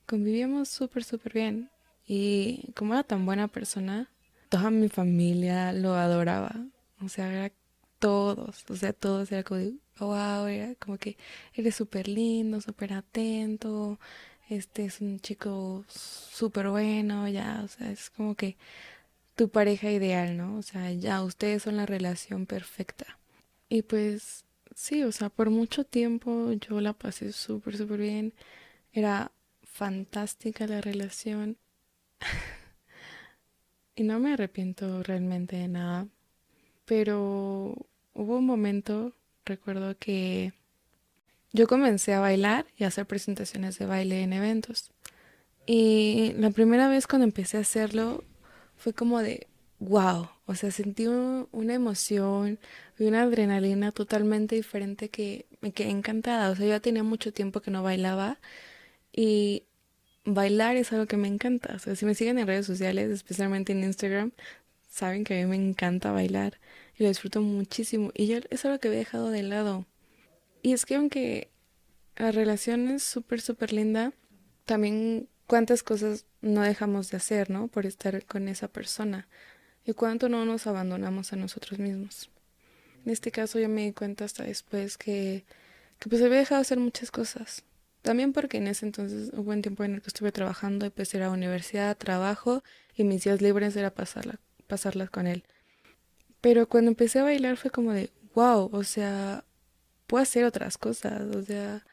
Convivíamos 0.06 0.70
súper, 0.70 1.04
súper 1.04 1.34
bien. 1.34 1.72
Y 2.06 2.72
como 2.76 2.94
era 2.94 3.04
tan 3.04 3.26
buena 3.26 3.48
persona, 3.48 4.10
toda 4.50 4.70
mi 4.70 4.90
familia 4.90 5.74
lo 5.74 5.96
adoraba. 5.96 6.66
O 7.04 7.10
sea, 7.10 7.32
era 7.32 7.52
todos, 8.00 8.66
o 8.70 8.76
sea, 8.76 8.94
todos 8.94 9.32
era 9.32 9.44
como, 9.44 9.62
wow, 10.00 10.46
era 10.48 10.76
como 10.76 10.98
que 10.98 11.18
eres 11.54 11.76
súper 11.76 12.08
lindo, 12.08 12.60
súper 12.62 12.94
atento, 12.94 14.00
este 14.50 14.86
es 14.86 15.02
un 15.02 15.20
chico 15.20 15.86
súper 15.88 16.70
bueno, 16.70 17.28
ya, 17.30 17.62
o 17.64 17.68
sea, 17.68 17.92
es 17.92 18.10
como 18.10 18.36
que 18.36 18.58
tu 19.42 19.50
pareja 19.50 19.90
ideal, 19.90 20.38
¿no? 20.38 20.56
O 20.58 20.62
sea, 20.62 20.92
ya 20.92 21.24
ustedes 21.24 21.64
son 21.64 21.76
la 21.76 21.88
relación 21.88 22.46
perfecta. 22.46 23.18
Y 23.70 23.82
pues 23.82 24.46
sí, 24.76 25.02
o 25.02 25.12
sea, 25.12 25.30
por 25.30 25.50
mucho 25.50 25.84
tiempo 25.84 26.52
yo 26.52 26.80
la 26.80 26.94
pasé 26.94 27.32
súper, 27.32 27.76
súper 27.76 28.02
bien. 28.02 28.34
Era 28.94 29.32
fantástica 29.64 30.68
la 30.68 30.80
relación. 30.80 31.58
y 33.96 34.04
no 34.04 34.20
me 34.20 34.34
arrepiento 34.34 35.02
realmente 35.02 35.56
de 35.56 35.70
nada. 35.70 36.08
Pero 36.86 37.76
hubo 38.14 38.38
un 38.38 38.46
momento, 38.46 39.14
recuerdo 39.44 39.98
que 39.98 40.54
yo 41.52 41.66
comencé 41.66 42.14
a 42.14 42.20
bailar 42.20 42.68
y 42.78 42.84
a 42.84 42.90
hacer 42.90 43.08
presentaciones 43.08 43.80
de 43.80 43.88
baile 43.88 44.22
en 44.22 44.34
eventos. 44.34 44.92
Y 45.66 46.34
la 46.38 46.52
primera 46.52 46.88
vez 46.90 47.08
cuando 47.08 47.26
empecé 47.26 47.58
a 47.58 47.62
hacerlo 47.62 48.24
fue 48.82 48.94
como 48.94 49.20
de 49.20 49.48
wow, 49.80 50.30
o 50.46 50.56
sea, 50.56 50.72
sentí 50.72 51.08
una 51.08 51.74
emoción 51.74 52.60
y 53.00 53.06
una 53.06 53.24
adrenalina 53.24 53.92
totalmente 53.92 54.56
diferente 54.56 55.10
que 55.10 55.48
me 55.62 55.72
quedé 55.72 55.90
encantada. 55.90 56.50
O 56.52 56.56
sea, 56.56 56.66
yo 56.66 56.72
ya 56.72 56.80
tenía 56.80 57.04
mucho 57.04 57.34
tiempo 57.34 57.62
que 57.62 57.72
no 57.72 57.84
bailaba 57.84 58.40
y 59.14 59.64
bailar 60.26 60.78
es 60.78 60.92
algo 60.94 61.08
que 61.08 61.18
me 61.18 61.28
encanta. 61.28 61.76
O 61.76 61.80
sea, 61.80 61.96
si 61.96 62.06
me 62.06 62.16
siguen 62.16 62.40
en 62.40 62.48
redes 62.48 62.66
sociales, 62.68 63.10
especialmente 63.12 63.72
en 63.72 63.84
Instagram, 63.84 64.32
saben 64.88 65.24
que 65.24 65.40
a 65.40 65.46
mí 65.46 65.50
me 65.50 65.56
encanta 65.56 66.12
bailar 66.12 66.60
y 66.98 67.04
lo 67.04 67.10
disfruto 67.10 67.42
muchísimo. 67.42 68.12
Y 68.16 68.28
yo 68.28 68.40
es 68.50 68.66
algo 68.66 68.80
que 68.80 68.88
he 68.88 68.92
dejado 68.92 69.30
de 69.30 69.44
lado. 69.44 69.86
Y 70.64 70.74
es 70.74 70.86
que 70.86 70.96
aunque 70.96 71.50
la 72.18 72.32
relación 72.32 72.90
es 72.90 73.04
súper, 73.04 73.42
súper 73.42 73.74
linda, 73.74 74.14
también 74.66 75.28
cuántas 75.52 75.84
cosas 75.84 76.24
no 76.40 76.62
dejamos 76.62 77.10
de 77.10 77.18
hacer, 77.18 77.50
¿no? 77.50 77.68
Por 77.68 77.86
estar 77.86 78.26
con 78.26 78.48
esa 78.48 78.70
persona. 78.70 79.28
Y 79.86 79.92
cuánto 79.92 80.30
no 80.30 80.46
nos 80.46 80.66
abandonamos 80.66 81.34
a 81.34 81.36
nosotros 81.36 81.78
mismos. 81.78 82.30
En 83.06 83.12
este 83.12 83.32
caso 83.32 83.60
yo 83.60 83.68
me 83.68 83.84
di 83.84 83.92
cuenta 83.92 84.24
hasta 84.24 84.46
después 84.46 84.98
que, 84.98 85.44
pues 86.10 86.22
había 86.22 86.38
dejado 86.38 86.60
de 86.60 86.62
hacer 86.62 86.80
muchas 86.80 87.12
cosas. 87.12 87.64
También 88.02 88.32
porque 88.32 88.60
en 88.60 88.68
ese 88.68 88.86
entonces 88.86 89.32
hubo 89.34 89.52
un 89.52 89.62
tiempo 89.62 89.84
en 89.84 89.96
el 89.96 90.02
que 90.02 90.08
estuve 90.08 90.32
trabajando 90.32 90.86
y 90.86 90.90
pues 90.90 91.14
era 91.16 91.30
universidad, 91.30 91.98
trabajo 91.98 92.64
y 92.96 93.04
mis 93.04 93.26
días 93.26 93.42
libres 93.42 93.76
era 93.76 93.90
pasarla, 93.90 94.40
pasarlas 94.68 95.10
con 95.10 95.28
él. 95.28 95.44
Pero 96.40 96.70
cuando 96.70 96.92
empecé 96.92 97.20
a 97.20 97.24
bailar 97.24 97.58
fue 97.58 97.72
como 97.72 97.92
de, 97.92 98.10
wow, 98.36 98.70
o 98.72 98.84
sea, 98.86 99.44
puedo 100.08 100.24
hacer 100.24 100.46
otras 100.46 100.78
cosas, 100.78 101.24
o 101.36 101.44
sea, 101.44 101.84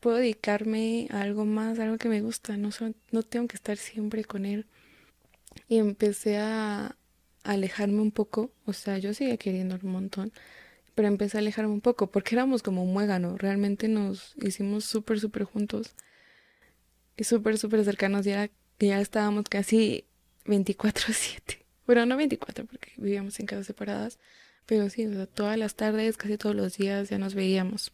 puedo 0.00 0.16
dedicarme 0.16 1.08
a 1.10 1.22
algo 1.22 1.44
más, 1.44 1.78
a 1.78 1.84
algo 1.84 1.98
que 1.98 2.08
me 2.08 2.20
gusta, 2.20 2.56
no, 2.56 2.70
no 3.10 3.22
tengo 3.22 3.48
que 3.48 3.56
estar 3.56 3.76
siempre 3.76 4.24
con 4.24 4.46
él. 4.46 4.66
Y 5.68 5.78
empecé 5.78 6.38
a 6.38 6.96
alejarme 7.44 8.00
un 8.00 8.10
poco, 8.10 8.52
o 8.66 8.72
sea, 8.72 8.98
yo 8.98 9.14
seguía 9.14 9.36
queriendo 9.36 9.78
un 9.82 9.90
montón, 9.90 10.32
pero 10.94 11.08
empecé 11.08 11.38
a 11.38 11.40
alejarme 11.40 11.72
un 11.72 11.80
poco 11.80 12.10
porque 12.10 12.34
éramos 12.34 12.62
como 12.62 12.82
un 12.82 12.92
muégano, 12.92 13.36
realmente 13.38 13.88
nos 13.88 14.34
hicimos 14.42 14.84
súper, 14.84 15.20
súper 15.20 15.44
juntos 15.44 15.94
y 17.16 17.24
súper, 17.24 17.58
súper 17.58 17.84
cercanos, 17.84 18.24
ya, 18.24 18.50
ya 18.78 19.00
estábamos 19.00 19.44
casi 19.48 20.04
24/7. 20.44 21.58
Bueno, 21.88 22.04
no 22.04 22.18
24 22.18 22.66
porque 22.66 22.92
vivíamos 22.98 23.40
en 23.40 23.46
casas 23.46 23.66
separadas, 23.66 24.18
pero 24.66 24.90
sí, 24.90 25.08
todas 25.32 25.56
las 25.56 25.74
tardes, 25.74 26.18
casi 26.18 26.36
todos 26.36 26.54
los 26.54 26.76
días 26.76 27.08
ya 27.08 27.16
nos 27.16 27.34
veíamos. 27.34 27.92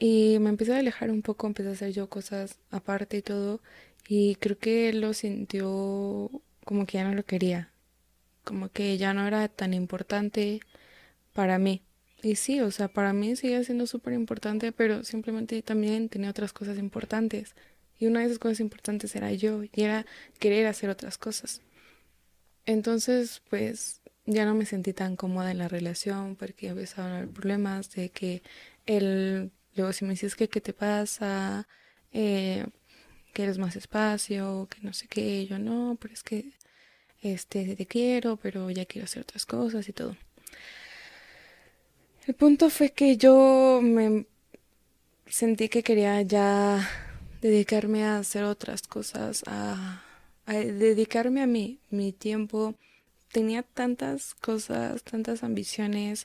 Y 0.00 0.38
me 0.40 0.50
empecé 0.50 0.74
a 0.74 0.78
alejar 0.78 1.10
un 1.12 1.22
poco, 1.22 1.46
empecé 1.46 1.68
a 1.68 1.72
hacer 1.72 1.92
yo 1.92 2.08
cosas 2.08 2.58
aparte 2.70 3.18
y 3.18 3.22
todo, 3.22 3.60
y 4.08 4.34
creo 4.36 4.58
que 4.58 4.88
él 4.88 5.00
lo 5.02 5.14
sintió 5.14 6.30
como 6.64 6.86
que 6.86 6.98
ya 6.98 7.04
no 7.04 7.14
lo 7.14 7.24
quería, 7.24 7.72
como 8.44 8.70
que 8.70 8.98
ya 8.98 9.14
no 9.14 9.26
era 9.26 9.48
tan 9.48 9.74
importante 9.74 10.60
para 11.34 11.58
mí. 11.58 11.82
Y 12.22 12.36
sí, 12.36 12.60
o 12.60 12.70
sea, 12.70 12.88
para 12.88 13.12
mí 13.12 13.36
sigue 13.36 13.62
siendo 13.64 13.86
súper 13.86 14.14
importante, 14.14 14.72
pero 14.72 15.04
simplemente 15.04 15.62
también 15.62 16.08
tenía 16.08 16.30
otras 16.30 16.52
cosas 16.52 16.78
importantes. 16.78 17.54
Y 17.98 18.06
una 18.06 18.20
de 18.20 18.26
esas 18.26 18.38
cosas 18.38 18.60
importantes 18.60 19.14
era 19.16 19.32
yo, 19.32 19.64
y 19.64 19.70
era 19.76 20.06
querer 20.38 20.66
hacer 20.66 20.90
otras 20.90 21.18
cosas. 21.18 21.62
Entonces, 22.66 23.42
pues 23.50 24.00
ya 24.26 24.44
no 24.44 24.54
me 24.54 24.66
sentí 24.66 24.92
tan 24.92 25.16
cómoda 25.16 25.50
en 25.50 25.58
la 25.58 25.68
relación 25.68 26.36
porque 26.36 26.68
empezaban 26.68 27.12
a 27.12 27.16
haber 27.18 27.30
problemas 27.30 27.90
de 27.92 28.10
que 28.10 28.42
él, 28.86 29.50
luego 29.76 29.92
si 29.92 30.04
me 30.04 30.12
dices 30.12 30.36
que 30.36 30.48
qué 30.48 30.60
te 30.60 30.72
pasa, 30.72 31.66
eh, 32.12 32.66
que 33.32 33.42
eres 33.44 33.58
más 33.58 33.76
espacio, 33.76 34.68
que 34.70 34.80
no 34.82 34.92
sé 34.92 35.06
qué, 35.08 35.46
yo 35.46 35.58
no, 35.58 35.96
pero 36.00 36.14
es 36.14 36.22
que 36.22 36.52
este 37.22 37.76
te 37.76 37.86
quiero, 37.86 38.36
pero 38.36 38.70
ya 38.70 38.86
quiero 38.86 39.04
hacer 39.04 39.22
otras 39.22 39.46
cosas 39.46 39.88
y 39.88 39.92
todo. 39.92 40.16
El 42.26 42.34
punto 42.34 42.70
fue 42.70 42.90
que 42.90 43.16
yo 43.16 43.80
me 43.82 44.26
sentí 45.26 45.68
que 45.68 45.82
quería 45.82 46.20
ya 46.22 46.88
dedicarme 47.40 48.04
a 48.04 48.18
hacer 48.18 48.44
otras 48.44 48.82
cosas, 48.82 49.42
a, 49.46 50.02
dedicarme 50.46 51.42
a 51.42 51.46
mí, 51.46 51.80
mi 51.90 52.12
tiempo. 52.12 52.74
Tenía 53.32 53.62
tantas 53.62 54.34
cosas, 54.34 55.02
tantas 55.04 55.44
ambiciones 55.44 56.24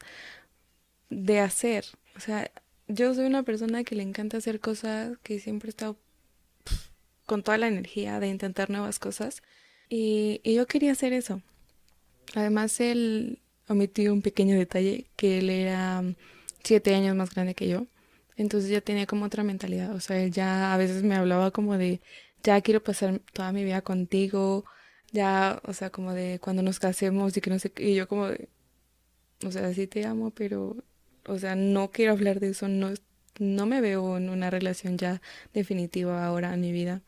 de 1.10 1.40
hacer. 1.40 1.86
O 2.16 2.20
sea, 2.20 2.52
yo 2.88 3.13
soy 3.13 3.25
una 3.25 3.44
persona 3.44 3.84
que 3.84 3.96
le 3.96 4.04
encanta 4.04 4.38
hacer 4.38 4.60
cosas, 4.60 5.18
que 5.24 5.39
siempre 5.39 5.70
he 5.70 5.72
estado 5.72 5.98
con 7.25 7.44
toda 7.44 7.58
la 7.58 7.68
energía 7.68 8.20
de 8.20 8.27
intentar 8.27 8.70
nuevas 8.70 9.00
cosas. 9.00 9.42
Y, 9.89 10.42
y 10.44 10.56
yo 10.56 10.68
quería 10.68 10.92
hacer 10.92 11.13
eso. 11.13 11.42
Además, 12.36 12.80
el, 12.80 13.39
omití 13.68 14.08
un 14.08 14.22
pequeño 14.22 14.58
detalle, 14.58 15.08
que 15.15 15.39
él 15.39 15.50
era 15.50 16.04
siete 16.63 16.96
años 16.96 17.15
más 17.15 17.34
grande 17.34 17.56
que 17.56 17.68
yo. 17.68 17.88
Entonces 18.38 18.70
ya 18.70 18.82
tenía 18.82 19.06
como 19.06 19.25
otra 19.25 19.44
mentalidad. 19.44 19.94
O 19.96 20.00
sea, 20.00 20.22
él 20.22 20.32
ya 20.32 20.74
a 20.74 20.77
veces 20.77 21.04
me 21.04 21.15
hablaba 21.15 21.51
como 21.51 21.77
de, 21.77 22.01
ya 22.44 22.62
quiero 22.62 22.84
pasar 22.84 23.22
toda 23.34 23.51
mi 23.51 23.63
vida 23.63 23.82
contigo. 23.82 24.65
Ya, 25.12 25.62
o 25.65 25.74
sea, 25.74 25.89
como 25.92 26.13
de 26.13 26.39
cuando 26.42 26.62
nos 26.63 26.80
casemos 26.80 27.36
y 27.38 27.42
que 27.42 27.50
no 27.50 27.60
sé 27.60 27.72
qué. 27.72 27.89
Y 27.92 27.96
yo 27.96 28.08
como 28.08 28.27
de, 28.27 28.50
o 29.46 29.51
sea, 29.51 29.74
sí 29.74 29.88
te 29.88 30.06
amo, 30.06 30.32
pero, 30.32 30.77
o 31.27 31.38
sea, 31.39 31.55
no 31.55 31.91
quiero 31.91 32.13
hablar 32.13 32.39
de 32.39 32.50
eso. 32.50 32.67
No, 32.67 32.94
no 33.39 33.65
me 33.65 33.82
veo 33.82 34.17
en 34.17 34.29
una 34.29 34.50
relación 34.50 34.98
ya 34.98 35.22
definitiva 35.53 36.25
ahora 36.25 36.53
en 36.53 36.62
mi 36.62 36.72
vida. 36.72 37.01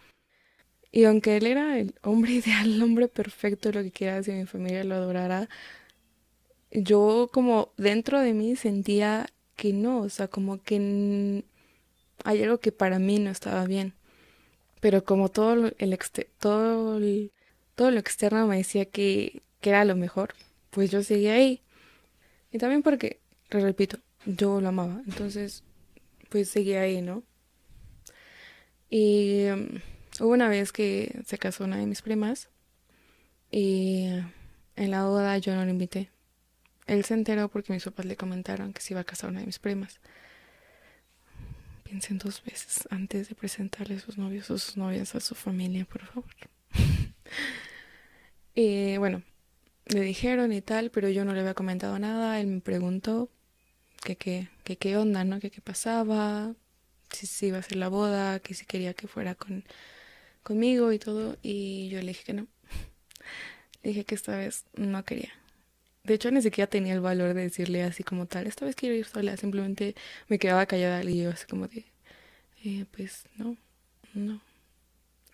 Y 0.91 1.05
aunque 1.05 1.37
él 1.37 1.47
era 1.47 1.79
el 1.79 1.95
hombre 2.03 2.31
ideal, 2.33 2.73
el 2.75 2.81
hombre 2.83 3.07
perfecto, 3.07 3.71
lo 3.71 3.83
que 3.83 3.91
quiera, 3.91 4.23
si 4.23 4.31
mi 4.31 4.45
familia 4.45 4.83
lo 4.83 4.95
adorara, 4.95 5.49
yo 6.71 7.29
como 7.31 7.73
dentro 7.77 8.19
de 8.19 8.33
mí 8.33 8.55
sentía 8.55 9.27
que 9.55 9.73
no, 9.73 10.01
o 10.01 10.09
sea, 10.09 10.27
como 10.27 10.61
que 10.63 11.43
hay 12.23 12.43
algo 12.43 12.59
que 12.59 12.71
para 12.71 12.99
mí 12.99 13.19
no 13.19 13.31
estaba 13.31 13.65
bien. 13.65 13.93
Pero 14.81 15.03
como 15.03 15.29
todo 15.29 15.71
el 15.77 15.99
todo 16.39 16.99
todo 17.75 17.91
lo 17.91 17.99
externo 17.99 18.47
me 18.47 18.57
decía 18.57 18.85
que, 18.85 19.43
que 19.61 19.69
era 19.71 19.85
lo 19.85 19.95
mejor, 19.95 20.35
pues 20.71 20.91
yo 20.91 21.03
seguía 21.03 21.35
ahí. 21.35 21.61
Y 22.51 22.57
también 22.59 22.83
porque, 22.83 23.19
repito, 23.49 23.99
yo 24.27 24.61
lo 24.61 24.69
amaba. 24.69 25.01
Entonces, 25.07 25.63
pues 26.29 26.49
seguía 26.49 26.81
ahí, 26.81 27.01
¿no? 27.01 27.23
Y 28.89 29.45
um, 29.47 29.67
hubo 30.19 30.29
una 30.29 30.49
vez 30.49 30.71
que 30.71 31.21
se 31.25 31.37
casó 31.37 31.63
una 31.63 31.77
de 31.77 31.85
mis 31.85 32.01
primas 32.01 32.49
y 33.51 34.07
en 34.75 34.91
la 34.91 35.05
boda 35.05 35.37
yo 35.37 35.55
no 35.55 35.63
lo 35.63 35.71
invité. 35.71 36.09
Él 36.85 37.03
se 37.03 37.13
enteró 37.13 37.49
porque 37.49 37.73
mis 37.73 37.83
papás 37.83 38.05
le 38.05 38.15
comentaron 38.15 38.73
que 38.73 38.81
se 38.81 38.93
iba 38.93 39.01
a 39.01 39.05
casar 39.05 39.29
una 39.29 39.41
de 39.41 39.45
mis 39.45 39.59
primas. 39.59 39.99
Piensen 41.83 42.17
dos 42.17 42.43
veces 42.43 42.87
antes 42.91 43.29
de 43.29 43.35
presentarle 43.35 43.95
a 43.95 43.99
sus 43.99 44.17
novios 44.17 44.49
o 44.51 44.57
sus 44.57 44.77
novias 44.77 45.15
a 45.15 45.19
su 45.19 45.35
familia, 45.35 45.85
por 45.85 46.05
favor. 46.05 46.29
y 48.55 48.97
bueno, 48.97 49.21
le 49.85 50.01
dijeron 50.01 50.51
y 50.51 50.61
tal, 50.61 50.91
pero 50.91 51.09
yo 51.09 51.23
no 51.23 51.33
le 51.33 51.41
había 51.41 51.53
comentado 51.53 51.97
nada. 51.99 52.39
Él 52.39 52.47
me 52.47 52.61
preguntó 52.61 53.29
que 54.03 54.15
qué 54.15 54.49
que, 54.63 54.77
qué 54.77 54.97
onda, 54.97 55.23
¿no? 55.23 55.39
Que 55.39 55.51
qué 55.51 55.61
pasaba, 55.61 56.53
si, 57.11 57.27
si 57.27 57.47
iba 57.47 57.59
a 57.59 57.63
ser 57.63 57.77
la 57.77 57.89
boda, 57.89 58.39
que 58.39 58.53
si 58.53 58.65
quería 58.65 58.93
que 58.93 59.07
fuera 59.07 59.35
con, 59.35 59.63
conmigo 60.43 60.91
y 60.93 60.99
todo. 60.99 61.37
Y 61.43 61.89
yo 61.89 61.99
le 62.01 62.07
dije 62.07 62.23
que 62.25 62.33
no. 62.33 62.47
Le 63.83 63.89
dije 63.91 64.05
que 64.05 64.15
esta 64.15 64.37
vez 64.37 64.65
no 64.75 65.03
quería. 65.03 65.31
De 66.03 66.13
hecho, 66.13 66.31
ni 66.31 66.41
siquiera 66.41 66.69
tenía 66.69 66.93
el 66.93 67.01
valor 67.01 67.33
de 67.33 67.41
decirle 67.43 67.83
así 67.83 68.03
como 68.03 68.27
tal, 68.27 68.47
esta 68.47 68.65
vez 68.65 68.75
quiero 68.75 68.95
ir 68.95 69.05
sola. 69.05 69.35
Simplemente 69.37 69.95
me 70.29 70.39
quedaba 70.39 70.65
callada 70.65 71.03
y 71.03 71.21
yo 71.23 71.31
así 71.31 71.45
como 71.47 71.67
de, 71.67 71.85
eh, 72.63 72.85
pues 72.91 73.25
no, 73.35 73.57
no. 74.13 74.41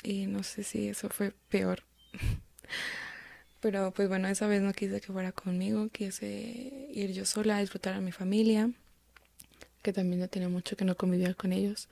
Y 0.04 0.28
no 0.28 0.44
sé 0.44 0.64
si 0.64 0.90
eso 0.90 1.10
fue 1.10 1.34
peor. 1.50 1.84
Pero 3.64 3.90
pues 3.92 4.08
bueno, 4.10 4.28
esa 4.28 4.46
vez 4.46 4.62
no 4.62 4.74
quise 4.74 5.02
que 5.02 5.12
fuera 5.12 5.32
conmigo, 5.32 5.90
quise 5.90 6.90
ir 6.94 7.14
yo 7.14 7.26
sola 7.26 7.58
a 7.58 7.62
disfrutar 7.62 7.96
a 7.96 8.02
mi 8.02 8.12
familia, 8.12 8.70
que 9.82 9.92
también 9.92 10.20
ya 10.20 10.28
tenía 10.28 10.50
mucho 10.50 10.78
que 10.78 10.86
no 10.86 10.96
convivía 10.96 11.34
con 11.34 11.52
ellos, 11.52 11.88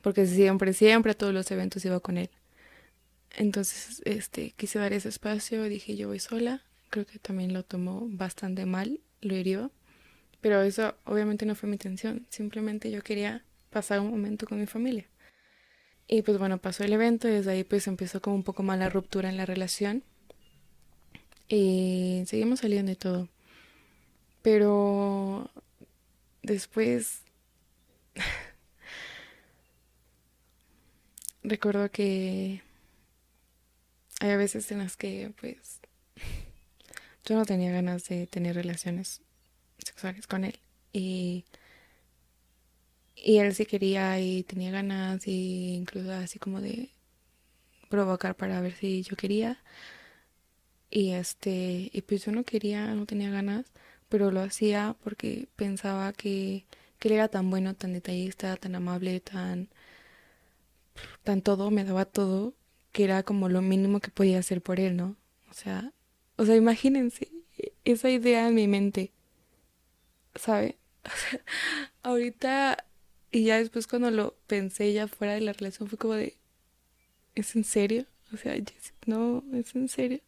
porque 0.00 0.26
siempre, 0.26 0.72
siempre 0.72 1.12
a 1.12 1.14
todos 1.14 1.34
los 1.34 1.50
eventos 1.50 1.84
iba 1.84 2.00
con 2.00 2.16
él. 2.16 2.30
Entonces, 3.36 4.00
este, 4.06 4.52
quise 4.56 4.78
dar 4.78 4.94
ese 4.94 5.10
espacio, 5.10 5.64
dije 5.64 5.96
yo 5.96 6.08
voy 6.08 6.20
sola 6.20 6.62
creo 6.90 7.06
que 7.06 7.18
también 7.18 7.52
lo 7.52 7.62
tomó 7.62 8.06
bastante 8.10 8.66
mal, 8.66 9.00
lo 9.20 9.34
hirió, 9.34 9.70
pero 10.40 10.62
eso 10.62 10.96
obviamente 11.04 11.46
no 11.46 11.54
fue 11.54 11.68
mi 11.68 11.74
intención, 11.74 12.26
simplemente 12.28 12.90
yo 12.90 13.02
quería 13.02 13.44
pasar 13.70 14.00
un 14.00 14.10
momento 14.10 14.46
con 14.46 14.58
mi 14.60 14.66
familia. 14.66 15.06
Y 16.08 16.22
pues 16.22 16.38
bueno, 16.38 16.58
pasó 16.58 16.84
el 16.84 16.92
evento 16.92 17.28
y 17.28 17.32
desde 17.32 17.52
ahí 17.52 17.64
pues 17.64 17.86
empezó 17.86 18.20
como 18.20 18.36
un 18.36 18.42
poco 18.42 18.64
más 18.64 18.78
la 18.78 18.88
ruptura 18.88 19.28
en 19.28 19.36
la 19.36 19.46
relación. 19.46 20.02
Eh, 21.50 22.24
seguimos 22.26 22.60
saliendo 22.60 22.92
y 22.92 22.96
todo. 22.96 23.28
Pero 24.42 25.50
después 26.42 27.22
recuerdo 31.42 31.90
que 31.90 32.62
hay 34.20 34.36
veces 34.36 34.70
en 34.70 34.78
las 34.78 34.96
que 34.96 35.32
pues 35.40 35.80
yo 37.24 37.36
no 37.36 37.44
tenía 37.44 37.72
ganas 37.72 38.08
de 38.08 38.26
tener 38.26 38.56
relaciones 38.56 39.22
sexuales 39.78 40.26
con 40.26 40.44
él 40.44 40.58
y 40.92 41.44
y 43.16 43.38
él 43.38 43.54
sí 43.54 43.66
quería 43.66 44.18
y 44.20 44.42
tenía 44.44 44.70
ganas 44.70 45.26
y 45.26 45.74
incluso 45.74 46.12
así 46.12 46.38
como 46.38 46.60
de 46.60 46.90
provocar 47.90 48.36
para 48.36 48.60
ver 48.60 48.74
si 48.74 49.02
yo 49.02 49.16
quería 49.16 49.58
y 50.90 51.10
este 51.12 51.90
y 51.92 52.02
pues 52.02 52.24
yo 52.24 52.32
no 52.32 52.44
quería 52.44 52.94
no 52.94 53.06
tenía 53.06 53.30
ganas 53.30 53.66
pero 54.08 54.30
lo 54.30 54.40
hacía 54.40 54.96
porque 55.04 55.48
pensaba 55.56 56.12
que 56.12 56.66
que 56.98 57.08
él 57.08 57.14
era 57.14 57.28
tan 57.28 57.50
bueno 57.50 57.74
tan 57.74 57.92
detallista 57.92 58.56
tan 58.56 58.74
amable 58.74 59.20
tan 59.20 59.68
tan 61.24 61.42
todo 61.42 61.70
me 61.70 61.84
daba 61.84 62.04
todo 62.04 62.54
que 62.92 63.04
era 63.04 63.22
como 63.22 63.48
lo 63.48 63.62
mínimo 63.62 64.00
que 64.00 64.10
podía 64.10 64.38
hacer 64.38 64.62
por 64.62 64.80
él 64.80 64.96
no 64.96 65.16
o 65.50 65.54
sea 65.54 65.92
o 66.36 66.44
sea 66.44 66.56
imagínense 66.56 67.28
esa 67.84 68.10
idea 68.10 68.48
en 68.48 68.54
mi 68.54 68.68
mente 68.68 69.12
¿sabe? 70.34 70.76
O 71.02 71.08
sea, 71.08 71.40
ahorita 72.02 72.84
y 73.30 73.44
ya 73.44 73.58
después 73.58 73.86
cuando 73.86 74.10
lo 74.10 74.36
pensé 74.46 74.92
ya 74.92 75.08
fuera 75.08 75.34
de 75.34 75.40
la 75.40 75.52
relación 75.52 75.88
fue 75.88 75.98
como 75.98 76.14
de, 76.14 76.36
¿es 77.34 77.56
en 77.56 77.64
serio? 77.64 78.06
O 78.32 78.36
sea, 78.36 78.54
no, 79.06 79.44
es 79.54 79.74
en 79.74 79.88
serio. 79.88 80.20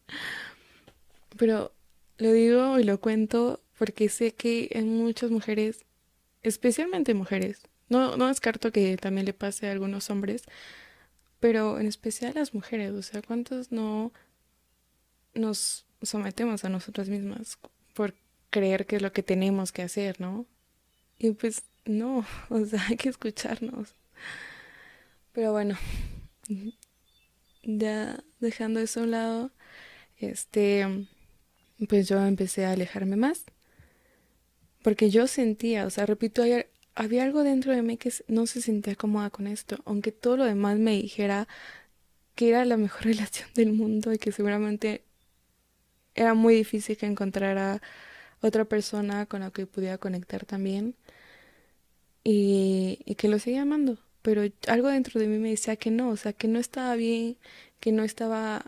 Pero 1.37 1.73
lo 2.17 2.31
digo 2.31 2.79
y 2.79 2.83
lo 2.83 2.99
cuento 2.99 3.61
porque 3.77 4.09
sé 4.09 4.33
que 4.33 4.69
en 4.71 4.97
muchas 4.97 5.31
mujeres, 5.31 5.85
especialmente 6.41 7.13
mujeres, 7.13 7.61
no, 7.89 8.17
no 8.17 8.27
descarto 8.27 8.71
que 8.71 8.97
también 8.97 9.25
le 9.25 9.33
pase 9.33 9.67
a 9.67 9.71
algunos 9.71 10.09
hombres, 10.09 10.43
pero 11.39 11.79
en 11.79 11.87
especial 11.87 12.31
a 12.35 12.39
las 12.39 12.53
mujeres, 12.53 12.91
o 12.93 13.01
sea, 13.01 13.21
¿cuántos 13.21 13.71
no 13.71 14.13
nos 15.33 15.85
sometemos 16.01 16.63
a 16.63 16.69
nosotras 16.69 17.09
mismas 17.09 17.57
por 17.93 18.13
creer 18.49 18.85
que 18.85 18.97
es 18.97 19.01
lo 19.01 19.11
que 19.11 19.23
tenemos 19.23 19.71
que 19.71 19.81
hacer, 19.81 20.21
¿no? 20.21 20.45
Y 21.17 21.31
pues 21.31 21.63
no, 21.85 22.25
o 22.49 22.65
sea, 22.65 22.85
hay 22.87 22.97
que 22.97 23.09
escucharnos. 23.09 23.95
Pero 25.33 25.51
bueno, 25.51 25.77
ya 27.63 28.23
dejando 28.39 28.79
eso 28.79 28.99
a 28.99 29.03
un 29.03 29.11
lado, 29.11 29.51
este, 30.17 31.07
pues 31.87 32.07
yo 32.07 32.23
empecé 32.25 32.65
a 32.65 32.71
alejarme 32.71 33.15
más. 33.15 33.43
Porque 34.83 35.09
yo 35.09 35.27
sentía, 35.27 35.85
o 35.85 35.89
sea, 35.89 36.05
repito, 36.05 36.43
había, 36.95 37.23
algo 37.23 37.43
dentro 37.43 37.73
de 37.73 37.81
mí 37.81 37.97
que 37.97 38.11
no 38.27 38.45
se 38.47 38.61
sentía 38.61 38.95
cómoda 38.95 39.29
con 39.29 39.47
esto, 39.47 39.77
aunque 39.85 40.11
todo 40.11 40.37
lo 40.37 40.45
demás 40.45 40.77
me 40.77 40.91
dijera 40.91 41.47
que 42.35 42.49
era 42.49 42.65
la 42.65 42.77
mejor 42.77 43.03
relación 43.05 43.49
del 43.55 43.73
mundo 43.73 44.13
y 44.13 44.17
que 44.17 44.31
seguramente 44.31 45.03
era 46.15 46.33
muy 46.33 46.55
difícil 46.55 46.97
que 46.97 47.05
encontrara 47.05 47.81
otra 48.41 48.65
persona 48.65 49.25
con 49.25 49.41
la 49.41 49.51
que 49.51 49.65
pudiera 49.67 49.97
conectar 49.97 50.45
también 50.45 50.95
y, 52.23 52.99
y 53.05 53.15
que 53.15 53.27
lo 53.29 53.39
seguía 53.39 53.63
amando. 53.63 53.97
Pero 54.21 54.43
algo 54.67 54.89
dentro 54.89 55.19
de 55.19 55.27
mí 55.27 55.37
me 55.39 55.49
decía 55.49 55.75
que 55.77 55.91
no, 55.91 56.09
o 56.09 56.17
sea, 56.17 56.33
que 56.33 56.47
no 56.47 56.59
estaba 56.59 56.95
bien, 56.95 57.37
que 57.79 57.91
no 57.91 58.03
estaba 58.03 58.65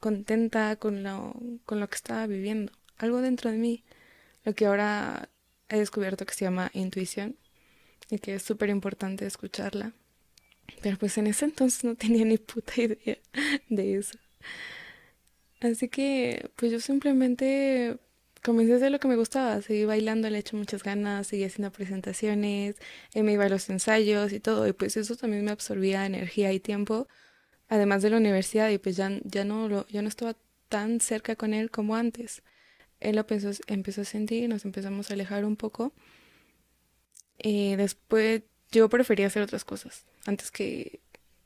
contenta 0.00 0.76
con 0.76 1.02
lo, 1.02 1.34
con 1.64 1.80
lo 1.80 1.88
que 1.88 1.96
estaba 1.96 2.26
viviendo. 2.26 2.72
Algo 2.96 3.20
dentro 3.22 3.50
de 3.50 3.58
mí, 3.58 3.84
lo 4.44 4.54
que 4.54 4.66
ahora 4.66 5.28
he 5.68 5.78
descubierto 5.78 6.26
que 6.26 6.34
se 6.34 6.44
llama 6.44 6.70
intuición 6.74 7.36
y 8.10 8.18
que 8.18 8.34
es 8.34 8.42
súper 8.42 8.70
importante 8.70 9.26
escucharla. 9.26 9.92
Pero 10.82 10.98
pues 10.98 11.18
en 11.18 11.26
ese 11.26 11.44
entonces 11.44 11.84
no 11.84 11.94
tenía 11.94 12.24
ni 12.24 12.38
puta 12.38 12.80
idea 12.80 13.18
de 13.68 13.96
eso. 13.96 14.18
Así 15.60 15.88
que 15.88 16.50
pues 16.56 16.72
yo 16.72 16.80
simplemente 16.80 17.98
comencé 18.42 18.72
a 18.72 18.76
hacer 18.76 18.90
lo 18.90 18.98
que 18.98 19.08
me 19.08 19.16
gustaba, 19.16 19.60
seguí 19.62 19.84
bailando, 19.84 20.30
le 20.30 20.38
eché 20.38 20.56
muchas 20.56 20.82
ganas, 20.82 21.26
seguí 21.26 21.44
haciendo 21.44 21.70
presentaciones, 21.70 22.76
eh, 23.14 23.22
me 23.22 23.32
iba 23.34 23.44
a 23.44 23.48
los 23.48 23.68
ensayos 23.68 24.32
y 24.32 24.40
todo, 24.40 24.66
y 24.66 24.72
pues 24.72 24.96
eso 24.96 25.16
también 25.16 25.44
me 25.44 25.50
absorbía 25.50 26.06
energía 26.06 26.52
y 26.52 26.60
tiempo, 26.60 27.08
además 27.70 28.02
de 28.02 28.10
la 28.10 28.18
universidad, 28.18 28.68
y 28.68 28.78
pues 28.78 28.96
ya, 28.96 29.10
ya, 29.24 29.44
no, 29.44 29.68
lo, 29.68 29.86
ya 29.88 30.02
no 30.02 30.08
estaba 30.08 30.36
tan 30.68 31.00
cerca 31.00 31.36
con 31.36 31.54
él 31.54 31.70
como 31.70 31.96
antes. 31.96 32.42
Él 32.98 33.16
lo 33.16 33.24
empezó, 33.68 34.02
a 34.02 34.04
sentir, 34.04 34.48
nos 34.48 34.66
empezamos 34.66 35.10
a 35.10 35.14
alejar 35.14 35.46
un 35.46 35.56
poco, 35.56 35.94
y 37.38 37.76
después 37.76 38.42
yo 38.70 38.88
prefería 38.90 39.28
hacer 39.28 39.42
otras 39.42 39.64
cosas 39.64 40.04
antes 40.26 40.50
que 40.50 41.00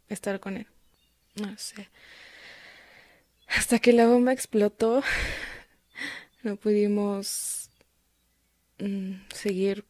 estar 0.08 0.40
con 0.40 0.56
él. 0.56 0.66
No 1.36 1.56
sé. 1.58 1.88
Hasta 3.46 3.78
que 3.78 3.92
la 3.92 4.06
bomba 4.06 4.32
explotó 4.32 5.02
no 6.42 6.56
pudimos 6.56 7.70
mm, 8.78 9.12
seguir 9.32 9.84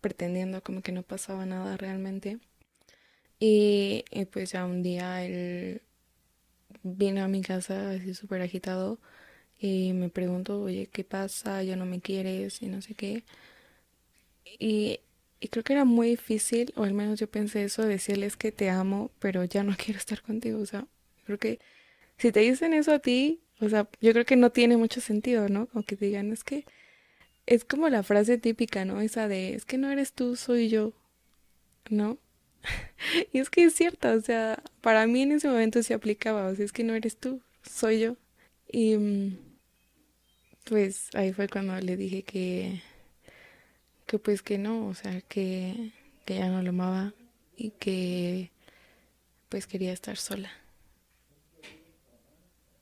pretendiendo 0.00 0.62
como 0.62 0.80
que 0.80 0.92
no 0.92 1.02
pasaba 1.02 1.44
nada 1.44 1.76
realmente. 1.76 2.38
Y, 3.38 4.04
pues 4.32 4.52
ya 4.52 4.64
un 4.64 4.82
día 4.82 5.24
él 5.24 5.82
vino 6.82 7.22
a 7.24 7.28
mi 7.28 7.42
casa 7.42 7.90
así 7.90 8.14
súper 8.14 8.40
agitado 8.42 8.98
y 9.58 9.92
me 9.94 10.10
preguntó, 10.10 10.62
oye, 10.62 10.88
¿qué 10.92 11.04
pasa? 11.04 11.62
Ya 11.62 11.76
no 11.76 11.86
me 11.86 12.00
quieres 12.00 12.62
y 12.62 12.68
no 12.68 12.82
sé 12.82 12.94
qué. 12.94 13.24
Y, 14.58 15.00
y 15.40 15.48
creo 15.48 15.64
que 15.64 15.72
era 15.74 15.84
muy 15.84 16.08
difícil, 16.10 16.72
o 16.76 16.84
al 16.84 16.94
menos 16.94 17.18
yo 17.20 17.30
pensé 17.30 17.64
eso, 17.64 17.82
decirles 17.84 18.36
que 18.36 18.52
te 18.52 18.70
amo, 18.70 19.10
pero 19.18 19.44
ya 19.44 19.62
no 19.62 19.76
quiero 19.82 19.98
estar 19.98 20.22
contigo. 20.22 20.60
O 20.60 20.66
sea, 20.66 20.86
creo 21.24 21.38
que 21.38 21.58
si 22.18 22.32
te 22.32 22.40
dicen 22.40 22.74
eso 22.74 22.92
a 22.94 22.98
ti, 23.00 23.40
o 23.60 23.68
sea, 23.68 23.88
yo 24.00 24.12
creo 24.12 24.24
que 24.26 24.36
no 24.36 24.50
tiene 24.52 24.76
mucho 24.76 25.00
sentido, 25.00 25.48
¿no? 25.48 25.66
Como 25.68 25.84
que 25.84 25.96
digan, 25.96 26.32
es 26.32 26.44
que 26.44 26.66
es 27.46 27.64
como 27.64 27.88
la 27.90 28.02
frase 28.04 28.38
típica, 28.38 28.84
¿no? 28.84 29.00
Esa 29.00 29.28
de, 29.28 29.54
es 29.54 29.64
que 29.66 29.78
no 29.78 29.90
eres 29.90 30.12
tú, 30.14 30.36
soy 30.36 30.68
yo, 30.68 30.92
¿no? 31.90 32.18
y 33.32 33.38
es 33.38 33.50
que 33.50 33.64
es 33.64 33.74
cierto, 33.74 34.12
o 34.12 34.20
sea, 34.20 34.62
para 34.80 35.06
mí 35.06 35.22
en 35.22 35.32
ese 35.32 35.48
momento 35.48 35.82
se 35.82 35.94
aplicaba, 35.94 36.48
o 36.48 36.54
sea, 36.54 36.64
es 36.64 36.72
que 36.72 36.84
no 36.84 36.94
eres 36.94 37.16
tú, 37.18 37.40
soy 37.62 38.00
yo. 38.00 38.16
Y 38.70 38.96
mm, 38.96 39.38
pues 40.64 41.08
ahí 41.14 41.32
fue 41.32 41.48
cuando 41.48 41.78
le 41.80 41.96
dije 41.96 42.22
que, 42.22 42.82
que 44.06 44.18
pues 44.18 44.42
que 44.42 44.58
no, 44.58 44.86
o 44.86 44.94
sea, 44.94 45.20
que, 45.22 45.92
que 46.24 46.36
ya 46.36 46.48
no 46.48 46.62
lo 46.62 46.70
amaba 46.70 47.12
y 47.56 47.70
que 47.70 48.50
pues 49.48 49.66
quería 49.66 49.92
estar 49.92 50.16
sola 50.16 50.50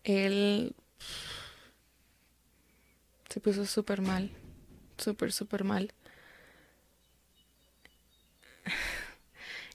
él 0.05 0.75
se 3.29 3.40
puso 3.40 3.66
súper 3.66 4.01
mal, 4.01 4.31
súper, 4.99 5.33
súper 5.33 5.64
mal. 5.64 5.92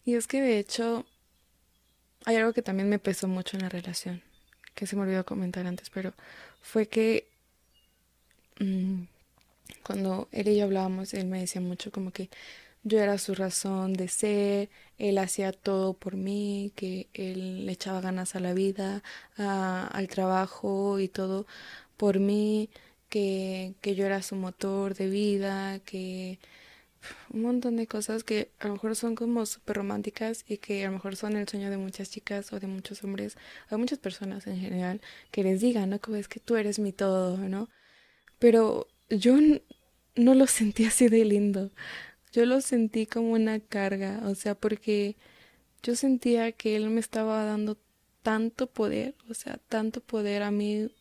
Y 0.06 0.16
es 0.16 0.28
que 0.28 0.42
de 0.42 0.60
hecho 0.60 1.06
hay 2.26 2.36
algo 2.36 2.54
que 2.54 2.62
también 2.62 2.90
me 2.90 3.00
pesó 3.00 3.28
mucho 3.28 3.58
en 3.58 3.64
la 3.64 3.70
relación, 3.70 4.22
que 4.76 4.88
se 4.88 4.96
me 4.96 5.04
olvidó 5.04 5.26
comentar 5.26 5.66
antes, 5.68 5.90
pero 5.90 6.14
fue 6.62 6.88
que 6.88 7.28
mm, 8.60 9.04
cuando 9.84 10.28
él 10.32 10.48
y 10.50 10.58
yo 10.58 10.66
hablábamos, 10.66 11.14
él 11.14 11.28
me 11.28 11.40
decía 11.40 11.62
mucho 11.62 11.92
como 11.92 12.12
que 12.12 12.30
yo 12.84 13.00
era 13.00 13.18
su 13.18 13.36
razón 13.36 13.94
de 13.94 14.08
ser, 14.08 14.70
él 14.98 15.18
hacía 15.18 15.52
todo 15.52 15.94
por 15.94 16.16
mí, 16.16 16.72
que 16.76 17.08
él 17.14 17.66
le 17.66 17.72
echaba 17.74 18.02
ganas 18.02 18.36
a 18.36 18.40
la 18.40 18.54
vida, 18.54 19.04
al 19.38 20.08
trabajo 20.08 21.00
y 21.00 21.08
todo 21.10 21.46
por 21.98 22.20
mí, 22.20 22.70
que, 23.10 23.74
que 23.82 23.96
yo 23.96 24.06
era 24.06 24.22
su 24.22 24.36
motor 24.36 24.96
de 24.96 25.10
vida, 25.10 25.80
que 25.80 26.40
un 27.32 27.42
montón 27.44 27.76
de 27.76 27.88
cosas 27.88 28.24
que 28.24 28.52
a 28.60 28.68
lo 28.68 28.74
mejor 28.74 28.96
son 28.96 29.16
como 29.16 29.46
súper 29.46 29.78
románticas 29.78 30.46
y 30.48 30.58
que 30.58 30.84
a 30.84 30.88
lo 30.88 30.94
mejor 30.94 31.16
son 31.16 31.36
el 31.36 31.48
sueño 31.48 31.70
de 31.70 31.78
muchas 31.78 32.10
chicas 32.12 32.52
o 32.54 32.60
de 32.60 32.68
muchos 32.68 33.04
hombres 33.04 33.38
o 33.68 33.76
de 33.76 33.78
muchas 33.78 34.00
personas 34.00 34.48
en 34.48 34.60
general 34.60 35.02
que 35.32 35.44
les 35.44 35.62
digan, 35.62 35.90
¿no? 35.90 36.00
Como 36.00 36.18
es 36.18 36.28
que 36.28 36.40
tú 36.40 36.56
eres 36.56 36.80
mi 36.80 36.92
todo, 36.92 37.38
¿no? 37.38 37.70
Pero 38.40 38.88
yo 39.10 39.38
no 40.16 40.34
lo 40.36 40.48
sentí 40.48 40.86
así 40.86 41.08
de 41.10 41.26
lindo 41.26 41.72
yo 42.32 42.46
lo 42.46 42.62
sentí 42.62 43.06
como 43.06 43.32
una 43.32 43.60
carga, 43.60 44.22
o 44.26 44.36
sea, 44.36 44.56
porque 44.56 45.16
yo 45.84 45.96
sentía 45.96 46.52
que 46.52 46.76
él 46.76 46.90
me 46.90 47.00
estaba 47.00 47.44
dando 47.46 47.78
tanto 48.22 48.68
poder, 48.68 49.16
o 49.30 49.34
sea, 49.34 49.60
tanto 49.70 50.02
poder 50.02 50.44
a 50.44 50.52
mí 50.52 50.92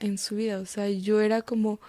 en 0.00 0.18
su 0.18 0.36
vida, 0.36 0.60
o 0.60 0.66
sea, 0.66 0.90
yo 0.90 1.20
era 1.20 1.42
como 1.42 1.80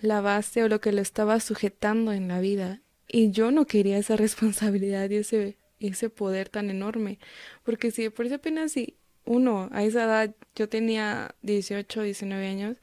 la 0.00 0.20
base 0.20 0.62
o 0.62 0.68
lo 0.68 0.80
que 0.80 0.92
lo 0.92 1.00
estaba 1.00 1.40
sujetando 1.40 2.12
en 2.12 2.28
la 2.28 2.40
vida 2.40 2.80
y 3.08 3.30
yo 3.30 3.50
no 3.50 3.66
quería 3.66 3.98
esa 3.98 4.16
responsabilidad 4.26 5.10
y 5.10 5.16
ese 5.16 5.56
ese 5.80 6.10
poder 6.10 6.48
tan 6.50 6.70
enorme, 6.70 7.18
porque 7.64 7.90
si 7.90 8.10
por 8.10 8.26
eso 8.26 8.36
apenas 8.36 8.72
si 8.72 8.96
uno 9.24 9.68
a 9.72 9.84
esa 9.84 10.04
edad 10.04 10.34
yo 10.54 10.68
tenía 10.68 11.34
18, 11.42 12.02
19 12.02 12.46
años, 12.46 12.76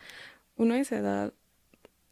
uno 0.58 0.74
a 0.74 0.80
esa 0.80 0.98
edad 0.98 1.34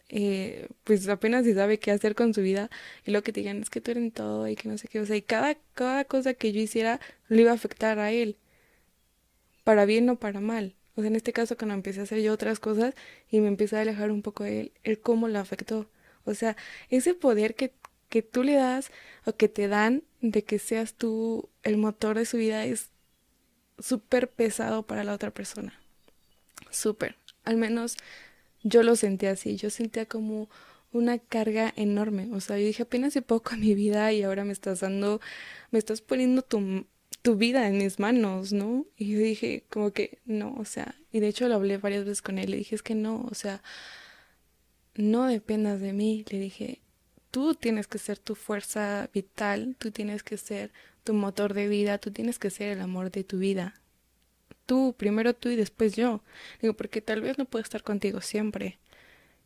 eh, 0.09 0.67
pues 0.83 1.07
apenas 1.09 1.45
si 1.45 1.53
sabe 1.55 1.79
qué 1.79 1.91
hacer 1.91 2.15
con 2.15 2.33
su 2.33 2.41
vida 2.41 2.69
y 3.05 3.11
lo 3.11 3.23
que 3.23 3.33
te 3.33 3.41
digan 3.41 3.61
es 3.61 3.69
que 3.71 3.81
tú 3.81 3.91
eres 3.91 4.13
todo 4.13 4.47
y 4.47 4.55
que 4.55 4.69
no 4.69 4.77
sé 4.77 4.87
qué, 4.87 4.99
o 4.99 5.05
sea, 5.05 5.15
y 5.15 5.21
cada, 5.21 5.55
cada 5.73 6.05
cosa 6.05 6.33
que 6.35 6.51
yo 6.51 6.61
hiciera 6.61 6.99
lo 7.27 7.41
iba 7.41 7.51
a 7.51 7.55
afectar 7.55 7.99
a 7.99 8.11
él, 8.11 8.37
para 9.63 9.85
bien 9.85 10.09
o 10.09 10.17
para 10.17 10.41
mal. 10.41 10.75
O 10.95 11.01
sea, 11.01 11.07
en 11.07 11.15
este 11.15 11.33
caso 11.33 11.57
cuando 11.57 11.73
empecé 11.73 11.99
a 11.99 12.03
hacer 12.03 12.21
yo 12.21 12.33
otras 12.33 12.59
cosas 12.59 12.93
y 13.29 13.39
me 13.39 13.47
empecé 13.47 13.77
a 13.77 13.81
alejar 13.81 14.11
un 14.11 14.21
poco 14.21 14.43
de 14.43 14.61
él, 14.61 14.71
él 14.83 14.99
cómo 14.99 15.27
lo 15.27 15.39
afectó. 15.39 15.89
O 16.23 16.33
sea, 16.33 16.55
ese 16.89 17.13
poder 17.13 17.55
que, 17.55 17.73
que 18.09 18.21
tú 18.21 18.43
le 18.43 18.55
das 18.55 18.91
o 19.25 19.33
que 19.33 19.49
te 19.49 19.67
dan 19.67 20.03
de 20.21 20.43
que 20.43 20.59
seas 20.59 20.93
tú 20.93 21.49
el 21.63 21.77
motor 21.77 22.17
de 22.17 22.25
su 22.25 22.37
vida 22.37 22.65
es 22.65 22.89
súper 23.79 24.29
pesado 24.29 24.83
para 24.83 25.03
la 25.03 25.13
otra 25.13 25.31
persona. 25.31 25.73
Súper. 26.71 27.17
Al 27.43 27.57
menos 27.57 27.97
yo 28.63 28.83
lo 28.83 28.95
sentía 28.95 29.31
así. 29.31 29.55
Yo 29.57 29.69
sentía 29.69 30.05
como 30.05 30.49
una 30.91 31.19
carga 31.19 31.73
enorme. 31.75 32.29
O 32.33 32.39
sea, 32.39 32.57
yo 32.57 32.65
dije 32.65 32.83
apenas 32.83 33.09
hace 33.09 33.21
poco 33.21 33.53
a 33.53 33.57
mi 33.57 33.75
vida 33.75 34.11
y 34.13 34.23
ahora 34.23 34.45
me 34.45 34.53
estás 34.53 34.79
dando, 34.79 35.21
me 35.71 35.79
estás 35.79 36.01
poniendo 36.01 36.41
tu, 36.41 36.85
tu 37.25 37.35
vida 37.37 37.67
en 37.67 37.79
mis 37.79 37.97
manos, 37.97 38.53
¿no? 38.53 38.85
Y 38.95 39.07
yo 39.13 39.17
dije 39.17 39.63
como 39.71 39.91
que 39.91 40.19
no, 40.25 40.53
o 40.59 40.63
sea, 40.63 40.93
y 41.11 41.21
de 41.21 41.27
hecho 41.27 41.47
lo 41.47 41.55
hablé 41.55 41.77
varias 41.79 42.05
veces 42.05 42.21
con 42.21 42.37
él. 42.37 42.51
Le 42.51 42.57
dije 42.57 42.75
es 42.75 42.83
que 42.83 42.93
no, 42.93 43.25
o 43.31 43.33
sea, 43.33 43.63
no 44.93 45.25
dependas 45.25 45.81
de 45.81 45.91
mí. 45.91 46.23
Le 46.29 46.37
dije, 46.37 46.81
tú 47.31 47.55
tienes 47.55 47.87
que 47.87 47.97
ser 47.97 48.19
tu 48.19 48.35
fuerza 48.35 49.09
vital, 49.11 49.75
tú 49.79 49.89
tienes 49.89 50.21
que 50.21 50.37
ser 50.37 50.71
tu 51.03 51.15
motor 51.15 51.55
de 51.55 51.67
vida, 51.67 51.97
tú 51.97 52.11
tienes 52.11 52.37
que 52.37 52.51
ser 52.51 52.69
el 52.69 52.79
amor 52.79 53.09
de 53.09 53.23
tu 53.23 53.39
vida. 53.39 53.73
Tú, 54.67 54.93
primero 54.95 55.33
tú 55.33 55.49
y 55.49 55.55
después 55.55 55.95
yo. 55.95 56.21
Digo, 56.61 56.75
porque 56.75 57.01
tal 57.01 57.21
vez 57.21 57.39
no 57.39 57.45
puedo 57.45 57.63
estar 57.63 57.81
contigo 57.81 58.21
siempre. 58.21 58.77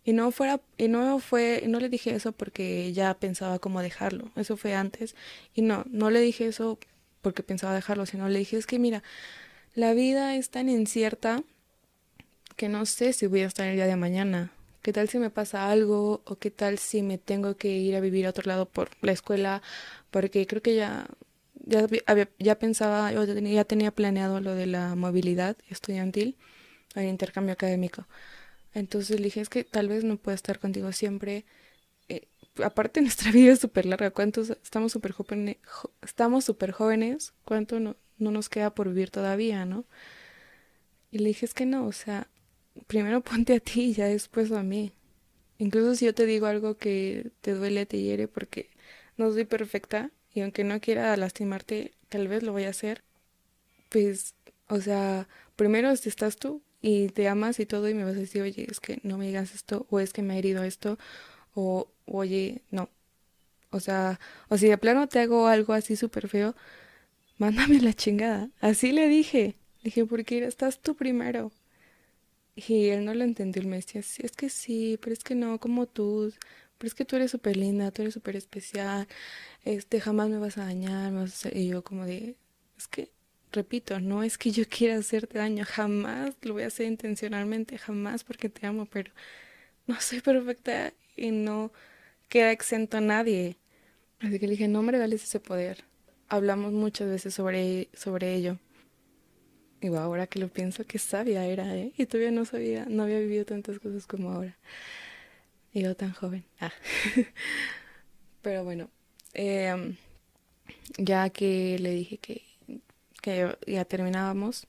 Y 0.04 0.12
no 0.12 0.32
fuera, 0.32 0.60
y 0.78 0.90
no 0.90 1.20
fue, 1.20 1.64
no 1.66 1.80
le 1.80 1.88
dije 1.88 2.14
eso 2.14 2.34
porque 2.34 2.92
ya 2.92 3.14
pensaba 3.14 3.58
cómo 3.60 3.82
dejarlo. 3.82 4.32
Eso 4.36 4.58
fue 4.58 4.76
antes. 4.76 5.16
Y 5.54 5.62
no, 5.62 5.86
no 5.90 6.10
le 6.10 6.20
dije 6.20 6.46
eso 6.48 6.78
porque 7.22 7.44
pensaba 7.44 7.74
dejarlo, 7.74 8.06
sino 8.06 8.30
le 8.30 8.40
dije, 8.40 8.58
es 8.58 8.66
que 8.66 8.80
mira, 8.80 9.04
la 9.76 9.94
vida 9.94 10.36
es 10.36 10.50
tan 10.50 10.70
incierta 10.70 11.44
que 12.56 12.70
no 12.70 12.86
sé 12.86 13.14
si 13.14 13.28
voy 13.28 13.42
a 13.42 13.48
estar 13.48 13.68
el 13.68 13.76
día 13.76 13.88
de 13.88 13.96
mañana. 13.96 14.52
¿Qué 14.82 14.94
tal 14.94 15.10
si 15.10 15.20
me 15.20 15.30
pasa 15.30 15.70
algo? 15.70 16.22
¿O 16.26 16.38
qué 16.38 16.52
tal 16.52 16.78
si 16.78 17.02
me 17.02 17.18
tengo 17.18 17.58
que 17.58 17.70
ir 17.70 17.96
a 17.96 18.00
vivir 18.00 18.26
a 18.26 18.30
otro 18.30 18.44
lado 18.48 18.66
por 18.66 18.90
la 19.02 19.12
escuela? 19.12 19.62
Porque 20.10 20.48
creo 20.48 20.62
que 20.62 20.76
ya, 20.76 21.08
ya, 21.66 21.88
ya 22.40 22.60
pensaba, 22.60 23.12
yo 23.12 23.26
ya 23.26 23.64
tenía 23.66 23.92
planeado 23.92 24.40
lo 24.40 24.56
de 24.56 24.68
la 24.68 24.96
movilidad 24.96 25.58
estudiantil, 25.70 26.38
el 26.96 27.06
intercambio 27.06 27.54
académico. 27.54 28.06
Entonces 28.74 29.20
le 29.20 29.26
dije, 29.26 29.42
es 29.42 29.50
que 29.50 29.64
tal 29.64 29.88
vez 29.88 30.04
no 30.04 30.18
pueda 30.18 30.36
estar 30.36 30.60
contigo 30.60 30.92
siempre. 30.92 31.46
Aparte 32.64 33.02
nuestra 33.02 33.32
vida 33.32 33.54
es 33.54 33.60
súper 33.60 33.86
larga, 33.86 34.12
¿cuántos 34.12 34.52
estamos 34.64 34.92
súper 34.92 35.12
jóvenes? 35.12 35.58
Estamos 36.02 36.46
súper 36.46 36.72
jóvenes, 36.72 37.34
¿cuánto 37.46 37.80
no, 37.80 37.96
no 38.18 38.32
nos 38.32 38.50
queda 38.50 38.74
por 38.74 38.90
vivir 38.90 39.12
todavía, 39.12 39.66
no? 39.66 39.86
Y 41.12 41.20
le 41.20 41.30
dije, 41.30 41.46
es 41.46 41.54
que 41.54 41.66
no, 41.66 41.86
o 41.88 41.92
sea, 41.92 42.28
primero 42.88 43.22
ponte 43.24 43.56
a 43.56 43.60
ti 43.60 43.82
y 43.86 43.94
ya 43.94 44.06
después 44.06 44.52
a 44.52 44.64
mí. 44.64 44.94
Incluso 45.58 45.96
si 45.96 46.06
yo 46.06 46.16
te 46.16 46.26
digo 46.26 46.46
algo 46.48 46.78
que 46.78 47.32
te 47.42 47.54
duele, 47.54 47.86
te 47.86 48.02
hiere, 48.02 48.28
porque 48.28 48.70
no 49.18 49.32
soy 49.32 49.46
perfecta 49.46 50.12
y 50.34 50.42
aunque 50.42 50.64
no 50.64 50.80
quiera 50.80 51.16
lastimarte, 51.18 51.94
tal 52.10 52.28
vez 52.28 52.44
lo 52.44 52.54
voy 52.54 52.64
a 52.64 52.70
hacer. 52.70 53.04
Pues, 53.90 54.36
o 54.68 54.80
sea, 54.82 55.28
primero 55.56 55.90
estás 55.92 56.38
tú 56.38 56.62
y 56.82 57.10
te 57.10 57.28
amas 57.28 57.60
y 57.60 57.66
todo 57.66 57.90
y 57.90 57.94
me 57.94 58.04
vas 58.04 58.16
a 58.16 58.20
decir, 58.20 58.42
oye, 58.42 58.68
es 58.70 58.80
que 58.80 59.00
no 59.04 59.18
me 59.18 59.28
digas 59.28 59.54
esto, 59.54 59.86
o 59.90 60.00
es 60.00 60.14
que 60.14 60.22
me 60.22 60.36
ha 60.36 60.38
herido 60.38 60.64
esto, 60.64 60.98
o 61.54 61.92
oye, 62.12 62.62
no. 62.72 62.90
O 63.72 63.80
sea, 63.80 64.20
o 64.50 64.58
si 64.58 64.68
de 64.68 64.78
plano 64.78 65.08
te 65.08 65.20
hago 65.20 65.48
algo 65.48 65.74
así 65.74 65.96
súper 65.96 66.28
feo, 66.28 66.56
mándame 67.38 67.80
la 67.82 67.94
chingada. 67.94 68.50
Así 68.62 68.92
le 68.92 69.08
dije. 69.08 69.56
Dije, 69.84 70.06
porque 70.06 70.44
estás 70.46 70.80
tú 70.80 70.96
primero. 70.96 71.52
Y 72.56 72.90
él 72.90 73.06
no 73.06 73.14
lo 73.14 73.24
entendió, 73.24 73.62
él 73.62 73.68
me 73.68 73.78
decía, 73.78 74.02
sí, 74.04 74.22
es 74.26 74.34
que 74.34 74.50
sí, 74.50 74.98
pero 75.02 75.14
es 75.14 75.24
que 75.24 75.36
no, 75.36 75.60
como 75.60 75.86
tú, 75.88 76.34
pero 76.78 76.88
es 76.88 76.94
que 76.96 77.06
tú 77.06 77.16
eres 77.16 77.32
súper 77.32 77.56
linda, 77.58 77.92
tú 77.92 78.02
eres 78.02 78.14
súper 78.14 78.36
especial, 78.36 79.08
este, 79.66 80.02
jamás 80.02 80.30
me 80.30 80.40
vas 80.40 80.58
a 80.58 80.66
dañar, 80.66 81.14
y 81.54 81.68
yo 81.70 81.84
como 81.84 82.06
de, 82.06 82.36
es 82.78 82.88
que, 82.88 83.12
repito, 83.52 84.00
no 84.02 84.24
es 84.24 84.38
que 84.38 84.52
yo 84.52 84.66
quiera 84.68 84.98
hacerte 84.98 85.38
daño, 85.40 85.64
jamás 85.66 86.36
lo 86.42 86.54
voy 86.54 86.64
a 86.64 86.68
hacer 86.68 86.88
intencionalmente, 86.88 87.78
jamás 87.78 88.24
porque 88.24 88.50
te 88.50 88.68
amo, 88.68 88.86
pero 88.86 89.12
no 89.88 90.00
soy 90.02 90.22
perfecta 90.22 90.94
y 91.16 91.32
no 91.32 91.72
queda 92.30 92.52
exento 92.52 92.98
a 92.98 93.02
nadie. 93.02 93.58
Así 94.20 94.40
que 94.40 94.48
le 94.48 94.52
dije, 94.52 94.68
no 94.68 94.82
me 94.82 94.92
regales 94.92 95.24
ese 95.24 95.40
poder. 95.40 95.84
Hablamos 96.28 96.72
muchas 96.72 97.10
veces 97.10 97.34
sobre, 97.34 97.90
sobre 97.94 98.36
ello. 98.36 98.58
Y 99.82 99.88
ahora 99.88 100.28
que 100.28 100.40
lo 100.40 100.50
pienso, 100.50 100.86
qué 100.86 101.00
sabia 101.00 101.46
era, 101.46 101.76
¿eh? 101.76 101.94
Y 101.98 102.06
todavía 102.06 102.32
no 102.32 102.46
sabía, 102.46 102.86
no 102.86 103.04
había 103.04 103.20
vivido 103.20 103.46
tantas 103.46 103.80
cosas 103.80 104.06
como 104.06 104.32
ahora. 104.32 104.58
Y 105.74 105.84
yo 105.84 105.96
tan 105.96 106.12
joven. 106.14 106.44
Ah. 106.60 106.72
Pero 108.42 108.64
bueno, 108.64 108.90
em, 109.34 109.96
ya 110.98 111.30
que 111.30 111.78
le 111.80 111.92
dije 111.92 112.18
que, 112.18 112.44
que 113.22 113.58
ya 113.68 113.86
terminábamos, 113.86 114.68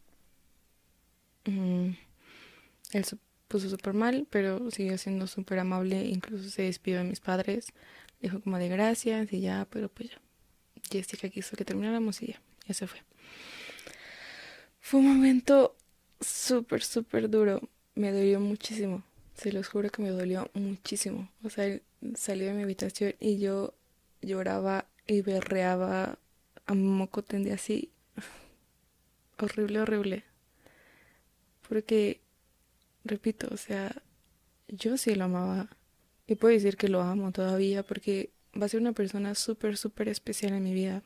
mm, 1.47 1.91
él 2.93 3.05
se 3.05 3.17
puso 3.51 3.69
súper 3.69 3.95
mal, 3.95 4.29
pero 4.31 4.71
siguió 4.71 4.97
siendo 4.97 5.27
súper 5.27 5.59
amable. 5.59 6.05
Incluso 6.05 6.49
se 6.49 6.63
despidió 6.63 6.99
de 6.99 7.05
mis 7.05 7.19
padres. 7.19 7.73
Dijo 8.23 8.41
como 8.41 8.59
de 8.59 8.69
gracias 8.69 9.33
y 9.33 9.41
ya, 9.41 9.67
pero 9.69 9.89
pues 9.89 10.11
ya. 10.11 10.21
Jessica 10.89 11.29
quiso 11.29 11.57
que 11.57 11.65
termináramos 11.65 12.23
y 12.23 12.29
ya, 12.29 12.41
ya 12.67 12.75
se 12.75 12.87
fue. 12.87 13.01
Fue 14.79 15.01
un 15.01 15.09
momento 15.09 15.77
súper, 16.21 16.83
súper 16.83 17.29
duro. 17.29 17.61
Me 17.97 18.13
dolió 18.13 18.39
muchísimo. 18.39 19.03
Se 19.35 19.53
los 19.53 19.67
juro 19.69 19.91
que 19.91 20.01
me 20.01 20.11
dolió 20.11 20.49
muchísimo. 20.55 21.29
O 21.43 21.51
sea, 21.51 21.81
salí 22.15 22.45
de 22.45 22.55
mi 22.55 22.63
habitación 22.63 23.15
y 23.19 23.39
yo 23.39 23.75
lloraba 24.23 24.87
y 25.09 25.23
berreaba 25.23 26.21
a 26.67 26.75
moco 26.75 27.25
tendía 27.25 27.55
así. 27.55 27.91
horrible, 29.39 29.81
horrible. 29.81 30.25
Porque, 31.69 32.21
repito, 33.05 33.49
o 33.51 33.57
sea, 33.57 34.03
yo 34.69 34.97
sí 34.97 35.15
lo 35.15 35.25
amaba. 35.25 35.69
Y 36.27 36.37
puedo 36.37 36.55
decir 36.55 36.77
que 36.77 36.89
lo 36.89 37.03
amo 37.03 37.33
todavía 37.33 37.83
porque 37.83 38.31
va 38.61 38.67
a 38.67 38.69
ser 38.69 38.81
una 38.81 38.93
persona 38.93 39.35
súper, 39.35 39.77
súper 39.77 40.09
especial 40.09 40.53
en 40.53 40.63
mi 40.63 40.73
vida. 40.73 41.03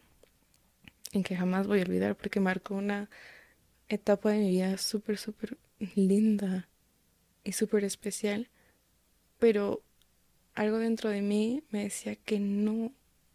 En 1.13 1.23
que 1.23 1.37
jamás 1.37 1.67
voy 1.67 1.81
a 1.81 1.83
olvidar 1.83 2.17
porque 2.17 2.41
marcó 2.41 2.75
una 2.75 3.09
etapa 3.89 4.31
de 4.31 4.39
mi 4.39 4.51
vida 4.51 4.77
súper, 4.79 5.19
súper 5.19 5.59
linda 5.95 6.69
y 7.45 7.53
súper 7.53 7.85
especial, 7.85 8.49
pero 9.39 9.83
algo 10.55 10.79
dentro 10.79 11.11
de 11.11 11.23
mí 11.23 11.63
me 11.71 11.85
decía 11.85 12.17
que 12.17 12.41
no 12.41 12.93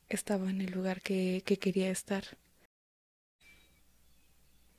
estaba 0.10 0.50
en 0.50 0.62
el 0.62 0.72
lugar 0.72 1.02
que, 1.02 1.44
que 1.46 1.58
quería 1.58 1.92
estar. 1.92 2.24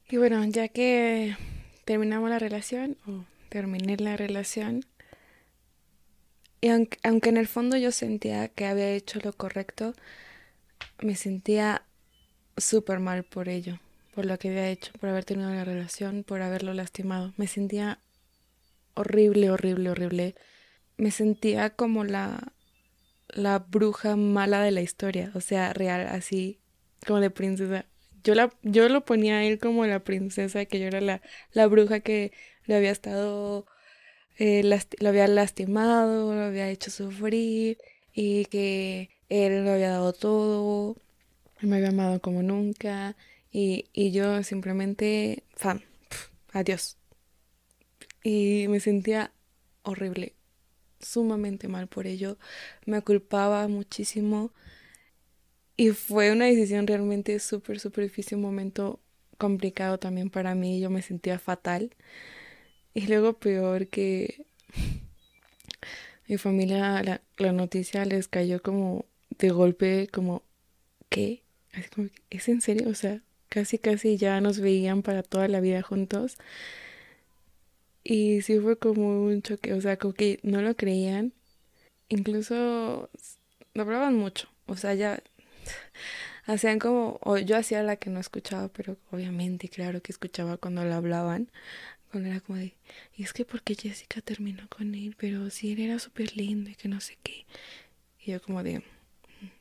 Y 0.08 0.16
bueno, 0.16 0.44
ya 0.46 0.68
que 0.68 1.36
terminamos 1.84 2.30
la 2.30 2.40
relación, 2.40 2.96
terminé 3.50 3.98
la 3.98 4.16
relación, 4.16 4.86
y 6.62 6.68
aunque, 6.68 6.98
aunque 7.02 7.28
en 7.28 7.36
el 7.36 7.48
fondo 7.48 7.76
yo 7.76 7.92
sentía 7.92 8.48
que 8.48 8.66
había 8.66 8.90
hecho 8.90 9.18
lo 9.22 9.34
correcto, 9.34 9.92
me 11.02 11.16
sentía 11.16 11.84
súper 12.56 13.00
mal 13.00 13.24
por 13.24 13.48
ello 13.50 13.78
por 14.14 14.26
lo 14.26 14.38
que 14.38 14.48
había 14.48 14.68
hecho, 14.68 14.92
por 15.00 15.08
haber 15.08 15.24
tenido 15.24 15.50
la 15.50 15.64
relación, 15.64 16.24
por 16.24 16.42
haberlo 16.42 16.74
lastimado. 16.74 17.32
Me 17.36 17.46
sentía 17.46 18.00
horrible, 18.94 19.50
horrible, 19.50 19.90
horrible. 19.90 20.34
Me 20.96 21.10
sentía 21.10 21.70
como 21.70 22.04
la 22.04 22.52
la 23.28 23.60
bruja 23.60 24.16
mala 24.16 24.60
de 24.62 24.72
la 24.72 24.82
historia, 24.82 25.30
o 25.34 25.40
sea, 25.40 25.72
real, 25.72 26.06
así 26.08 26.60
como 27.06 27.20
de 27.20 27.30
princesa. 27.30 27.86
Yo 28.24 28.34
la 28.34 28.52
yo 28.62 28.88
lo 28.88 29.04
ponía 29.04 29.38
a 29.38 29.44
él 29.44 29.58
como 29.58 29.86
la 29.86 30.00
princesa, 30.00 30.64
que 30.66 30.80
yo 30.80 30.86
era 30.86 31.00
la 31.00 31.22
la 31.52 31.66
bruja 31.66 32.00
que 32.00 32.32
le 32.70 32.76
había 32.76 32.92
estado 32.92 33.66
eh, 34.38 34.62
lo 35.00 35.08
había 35.08 35.28
lastimado, 35.28 36.34
lo 36.34 36.42
había 36.42 36.70
hecho 36.70 36.90
sufrir 36.90 37.78
y 38.14 38.46
que 38.46 39.10
él 39.28 39.64
lo 39.64 39.72
había 39.72 39.90
dado 39.90 40.12
todo, 40.14 40.96
me 41.62 41.76
había 41.76 41.90
amado 41.90 42.20
como 42.20 42.42
nunca 42.42 43.16
y, 43.52 43.86
y 43.92 44.12
yo 44.12 44.42
simplemente, 44.44 45.44
fan, 45.56 45.82
adiós. 46.52 46.98
Y 48.22 48.66
me 48.68 48.80
sentía 48.80 49.32
horrible, 49.82 50.34
sumamente 51.00 51.68
mal 51.68 51.88
por 51.88 52.06
ello. 52.06 52.38
Me 52.86 53.02
culpaba 53.02 53.68
muchísimo. 53.68 54.52
Y 55.76 55.90
fue 55.90 56.30
una 56.32 56.44
decisión 56.46 56.86
realmente 56.86 57.38
súper, 57.38 57.80
súper 57.80 58.04
difícil, 58.04 58.36
un 58.36 58.42
momento 58.42 59.00
complicado 59.38 59.98
también 59.98 60.30
para 60.30 60.54
mí. 60.54 60.80
Yo 60.80 60.90
me 60.90 61.02
sentía 61.02 61.38
fatal. 61.38 61.94
Y 62.94 63.06
luego 63.06 63.34
peor 63.34 63.88
que 63.88 64.46
Mi 66.28 66.38
familia, 66.38 67.02
la, 67.02 67.20
la 67.38 67.52
noticia 67.52 68.04
les 68.04 68.28
cayó 68.28 68.62
como 68.62 69.04
de 69.38 69.50
golpe, 69.50 70.08
como, 70.12 70.42
¿qué? 71.08 71.42
¿es 72.30 72.48
en 72.48 72.60
serio? 72.60 72.88
O 72.88 72.94
sea, 72.94 73.20
casi, 73.48 73.78
casi 73.78 74.16
ya 74.16 74.40
nos 74.40 74.60
veían 74.60 75.02
para 75.02 75.22
toda 75.22 75.48
la 75.48 75.60
vida 75.60 75.82
juntos. 75.82 76.38
Y 78.04 78.42
sí 78.42 78.58
fue 78.60 78.78
como 78.78 79.24
un 79.24 79.42
choque, 79.42 79.72
o 79.74 79.80
sea, 79.80 79.96
como 79.98 80.14
que 80.14 80.40
no 80.42 80.62
lo 80.62 80.74
creían. 80.76 81.32
Incluso 82.08 83.10
hablaban 83.76 84.16
mucho, 84.16 84.48
o 84.66 84.76
sea, 84.76 84.94
ya 84.94 85.22
hacían 86.46 86.78
como, 86.78 87.18
o 87.22 87.38
yo 87.38 87.56
hacía 87.56 87.82
la 87.82 87.96
que 87.96 88.10
no 88.10 88.20
escuchaba, 88.20 88.68
pero 88.68 88.96
obviamente, 89.10 89.68
claro 89.68 90.02
que 90.02 90.12
escuchaba 90.12 90.56
cuando 90.58 90.84
lo 90.84 90.94
hablaban. 90.94 91.50
Cuando 92.10 92.28
era 92.28 92.40
como 92.40 92.58
de, 92.58 92.74
y 93.16 93.22
es 93.22 93.32
que 93.32 93.44
porque 93.44 93.74
Jessica 93.74 94.20
terminó 94.20 94.68
con 94.68 94.94
él, 94.94 95.14
pero 95.16 95.48
sí, 95.50 95.72
él 95.72 95.80
era 95.80 95.98
súper 95.98 96.36
lindo 96.36 96.70
y 96.70 96.74
que 96.74 96.88
no 96.88 97.00
sé 97.00 97.18
qué. 97.22 97.46
Y 98.18 98.32
yo 98.32 98.42
como 98.42 98.62
de, 98.62 98.82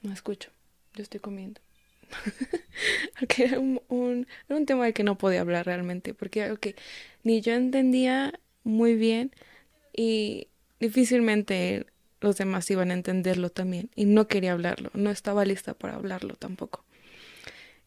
no 0.02 0.12
escucho, 0.12 0.50
yo 0.96 1.04
estoy 1.04 1.20
comiendo. 1.20 1.62
porque 3.20 3.44
era 3.44 3.60
un, 3.60 4.28
era 4.48 4.58
un 4.58 4.66
tema 4.66 4.86
del 4.86 4.94
que 4.94 5.04
no 5.04 5.18
podía 5.18 5.42
hablar 5.42 5.66
realmente, 5.66 6.14
porque 6.14 6.58
que 6.60 6.76
ni 7.24 7.42
yo 7.42 7.54
entendía 7.54 8.40
muy 8.64 8.96
bien 8.96 9.32
y 9.96 10.48
difícilmente 10.80 11.86
los 12.22 12.38
demás 12.38 12.70
iban 12.72 12.92
a 12.92 12.96
entenderlo 12.96 13.50
también 13.50 13.90
y 13.96 14.06
no 14.06 14.28
quería 14.28 14.54
hablarlo, 14.54 14.92
no 14.94 15.12
estaba 15.12 15.46
lista 15.46 15.74
para 15.74 15.96
hablarlo 15.96 16.36
tampoco. 16.36 16.84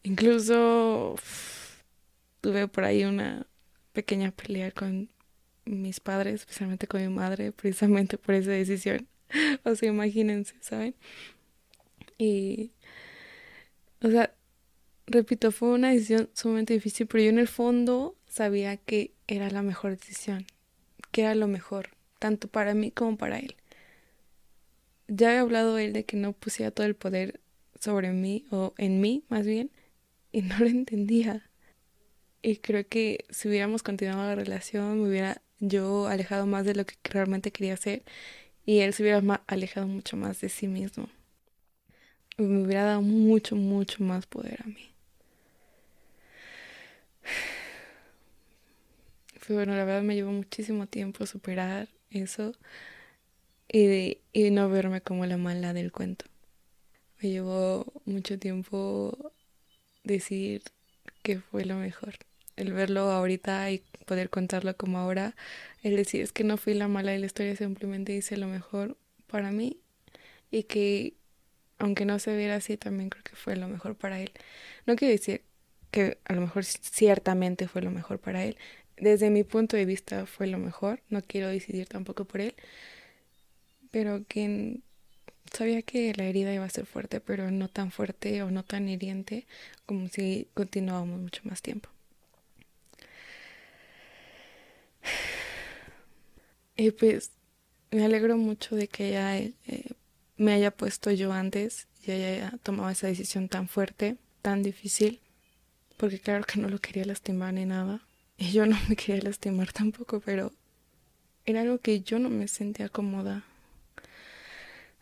Incluso 0.03 1.15
tuve 2.41 2.67
por 2.67 2.83
ahí 2.83 3.05
una 3.05 3.47
pequeña 3.93 4.31
pelea 4.31 4.71
con 4.71 5.09
mis 5.65 5.99
padres, 5.99 6.41
especialmente 6.41 6.87
con 6.87 7.01
mi 7.01 7.09
madre, 7.09 7.51
precisamente 7.51 8.17
por 8.17 8.35
esa 8.35 8.51
decisión. 8.51 9.07
o 9.63 9.75
sea, 9.75 9.89
imagínense, 9.89 10.55
¿saben? 10.61 10.95
Y, 12.17 12.71
o 14.01 14.09
sea, 14.09 14.33
repito, 15.07 15.51
fue 15.51 15.69
una 15.69 15.91
decisión 15.91 16.29
sumamente 16.33 16.73
difícil, 16.73 17.07
pero 17.07 17.23
yo 17.23 17.29
en 17.29 17.39
el 17.39 17.47
fondo 17.47 18.15
sabía 18.27 18.77
que 18.77 19.13
era 19.27 19.49
la 19.49 19.61
mejor 19.61 19.91
decisión, 19.91 20.45
que 21.11 21.21
era 21.21 21.35
lo 21.35 21.47
mejor, 21.47 21.89
tanto 22.19 22.47
para 22.47 22.73
mí 22.73 22.91
como 22.91 23.17
para 23.17 23.39
él. 23.39 23.55
Ya 25.07 25.33
he 25.33 25.37
hablado 25.37 25.77
él 25.77 25.93
de 25.93 26.05
que 26.05 26.17
no 26.17 26.33
pusiera 26.33 26.71
todo 26.71 26.87
el 26.87 26.95
poder 26.95 27.39
sobre 27.79 28.11
mí, 28.11 28.45
o 28.51 28.73
en 28.77 29.01
mí 29.01 29.23
más 29.29 29.45
bien, 29.45 29.71
y 30.31 30.41
no 30.43 30.59
lo 30.59 30.67
entendía. 30.67 31.49
Y 32.43 32.57
creo 32.57 32.87
que 32.87 33.25
si 33.29 33.47
hubiéramos 33.47 33.83
continuado 33.83 34.23
la 34.23 34.35
relación, 34.35 35.01
me 35.01 35.09
hubiera 35.09 35.41
yo 35.59 36.07
alejado 36.07 36.45
más 36.45 36.65
de 36.65 36.75
lo 36.75 36.85
que 36.85 36.95
realmente 37.05 37.51
quería 37.51 37.73
hacer 37.73 38.03
y 38.65 38.79
él 38.79 38.93
se 38.93 39.03
hubiera 39.03 39.21
alejado 39.47 39.87
mucho 39.87 40.17
más 40.17 40.41
de 40.41 40.49
sí 40.49 40.67
mismo. 40.67 41.09
Me 42.37 42.63
hubiera 42.63 42.83
dado 42.83 43.01
mucho, 43.01 43.55
mucho 43.55 44.03
más 44.03 44.25
poder 44.25 44.61
a 44.61 44.65
mí. 44.67 44.91
Fue 49.39 49.55
bueno, 49.55 49.75
la 49.75 49.85
verdad 49.85 50.03
me 50.03 50.15
llevó 50.15 50.31
muchísimo 50.31 50.87
tiempo 50.87 51.25
superar 51.25 51.87
eso 52.09 52.53
y, 53.71 54.17
y 54.33 54.51
no 54.51 54.69
verme 54.69 55.01
como 55.01 55.25
la 55.25 55.37
mala 55.37 55.73
del 55.73 55.91
cuento. 55.93 56.25
Me 57.21 57.29
llevó 57.29 57.85
mucho 58.05 58.37
tiempo 58.37 59.31
decir 60.03 60.61
que 61.23 61.39
fue 61.39 61.65
lo 61.65 61.77
mejor. 61.77 62.15
El 62.55 62.73
verlo 62.73 63.11
ahorita 63.11 63.71
y 63.71 63.83
poder 64.05 64.29
contarlo 64.29 64.75
como 64.77 64.99
ahora, 64.99 65.35
el 65.81 65.95
decir 65.95 66.21
es 66.21 66.31
que 66.31 66.43
no 66.43 66.57
fui 66.57 66.73
la 66.73 66.87
mala 66.87 67.11
de 67.11 67.19
la 67.19 67.25
historia, 67.25 67.55
simplemente 67.55 68.13
hice 68.13 68.37
lo 68.37 68.47
mejor 68.47 68.97
para 69.27 69.51
mí 69.51 69.79
y 70.51 70.63
que 70.63 71.15
aunque 71.79 72.05
no 72.05 72.19
se 72.19 72.35
viera 72.37 72.55
así, 72.55 72.77
también 72.77 73.09
creo 73.09 73.23
que 73.23 73.35
fue 73.35 73.55
lo 73.55 73.67
mejor 73.67 73.95
para 73.95 74.21
él. 74.21 74.31
No 74.85 74.95
quiero 74.95 75.11
decir 75.11 75.41
que 75.91 76.17
a 76.25 76.33
lo 76.33 76.41
mejor 76.41 76.63
ciertamente 76.65 77.67
fue 77.67 77.81
lo 77.81 77.91
mejor 77.91 78.19
para 78.19 78.43
él. 78.45 78.57
Desde 78.97 79.29
mi 79.29 79.43
punto 79.43 79.75
de 79.75 79.85
vista 79.85 80.25
fue 80.25 80.47
lo 80.47 80.59
mejor, 80.59 81.01
no 81.09 81.21
quiero 81.21 81.47
decidir 81.49 81.87
tampoco 81.87 82.25
por 82.25 82.41
él, 82.41 82.55
pero 83.91 84.23
que 84.27 84.79
sabía 85.51 85.81
que 85.81 86.13
la 86.15 86.25
herida 86.25 86.53
iba 86.53 86.65
a 86.65 86.69
ser 86.69 86.85
fuerte, 86.85 87.19
pero 87.19 87.51
no 87.51 87.67
tan 87.67 87.91
fuerte 87.91 88.41
o 88.43 88.51
no 88.51 88.63
tan 88.63 88.89
hiriente 88.89 89.45
como 89.85 90.07
si 90.07 90.47
continuábamos 90.53 91.19
mucho 91.21 91.41
más 91.45 91.61
tiempo. 91.61 91.89
Y 96.75 96.91
pues 96.91 97.31
me 97.91 98.03
alegro 98.03 98.37
mucho 98.37 98.75
de 98.75 98.87
que 98.87 99.09
ella 99.09 99.37
eh, 99.37 99.53
me 100.37 100.53
haya 100.53 100.71
puesto 100.71 101.11
yo 101.11 101.31
antes 101.31 101.87
y 102.05 102.11
haya 102.11 102.57
tomado 102.63 102.89
esa 102.89 103.07
decisión 103.07 103.47
tan 103.47 103.67
fuerte, 103.67 104.17
tan 104.41 104.63
difícil, 104.63 105.21
porque 105.97 106.19
claro 106.19 106.43
que 106.43 106.59
no 106.59 106.69
lo 106.69 106.79
quería 106.79 107.05
lastimar 107.05 107.53
ni 107.53 107.65
nada. 107.65 108.01
Y 108.37 108.51
yo 108.51 108.65
no 108.65 108.77
me 108.89 108.95
quería 108.95 109.21
lastimar 109.21 109.71
tampoco, 109.71 110.19
pero 110.19 110.51
era 111.45 111.61
algo 111.61 111.77
que 111.77 112.01
yo 112.01 112.17
no 112.19 112.29
me 112.29 112.47
sentía 112.47 112.89
cómoda. 112.89 113.43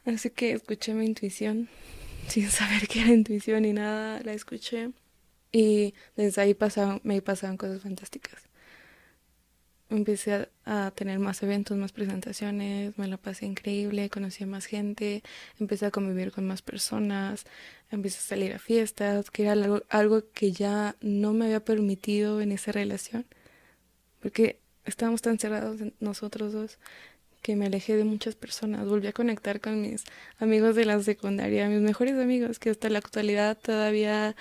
Así 0.05 0.29
que 0.29 0.51
escuché 0.51 0.93
mi 0.93 1.05
intuición, 1.05 1.69
sin 2.27 2.49
saber 2.49 2.88
que 2.88 3.01
era 3.01 3.12
intuición 3.12 3.63
ni 3.63 3.73
nada, 3.73 4.21
la 4.23 4.34
escuché. 4.34 4.91
Y 5.53 5.93
desde 6.15 6.41
ahí 6.41 6.53
pasaban, 6.53 6.99
me 7.03 7.21
pasaban 7.21 7.57
cosas 7.57 7.81
fantásticas 7.81 8.50
empecé 9.91 10.49
a, 10.65 10.91
tener 10.91 11.19
más 11.19 11.43
eventos, 11.43 11.77
más 11.77 11.91
presentaciones, 11.91 12.97
me 12.97 13.08
la 13.08 13.17
pasé 13.17 13.45
increíble, 13.45 14.10
conocí 14.10 14.43
a 14.43 14.47
más 14.47 14.65
gente, 14.65 15.23
empecé 15.60 15.86
a 15.88 15.91
convivir 15.91 16.32
con 16.32 16.47
más 16.47 16.62
personas, 16.62 17.45
empecé 17.89 18.19
a 18.19 18.21
salir 18.21 18.54
a 18.54 18.60
fiestas, 18.60 19.30
que 19.32 19.43
era 19.43 19.54
algo, 19.54 19.84
algo 19.89 20.23
que 20.34 20.51
ya 20.51 20.95
no 21.01 21.34
me 21.34 21.45
había 21.45 21.63
permitido 21.65 22.41
en 22.41 22.51
esa 22.51 22.71
relación, 22.71 23.25
porque 24.21 24.60
estábamos 24.86 25.21
tan 25.21 25.39
cerrados 25.39 25.82
nosotros 25.99 26.54
dos 26.54 26.80
que 27.41 27.56
me 27.56 27.65
alejé 27.65 27.97
de 27.97 28.04
muchas 28.06 28.36
personas, 28.36 28.88
volví 28.88 29.08
a 29.08 29.13
conectar 29.13 29.62
con 29.62 29.82
mis 29.82 30.04
amigos 30.39 30.75
de 30.75 30.86
la 30.86 31.01
secundaria, 31.01 31.67
mis 31.69 31.82
mejores 31.82 32.15
amigos, 32.15 32.60
que 32.60 32.69
hasta 32.69 32.89
la 32.89 32.99
actualidad 32.99 33.58
todavía 33.58 34.36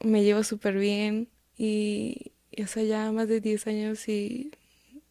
me 0.00 0.24
llevo 0.24 0.42
súper 0.44 0.78
bien 0.78 1.28
y, 1.56 2.32
sea, 2.66 2.82
ya 2.82 3.12
más 3.12 3.28
de 3.28 3.40
10 3.40 3.66
años 3.66 4.08
y 4.08 4.50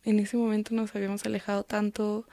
en 0.03 0.19
ese 0.19 0.37
momento 0.37 0.73
nos 0.73 0.95
habíamos 0.95 1.25
alejado 1.25 1.63
tanto. 1.63 2.27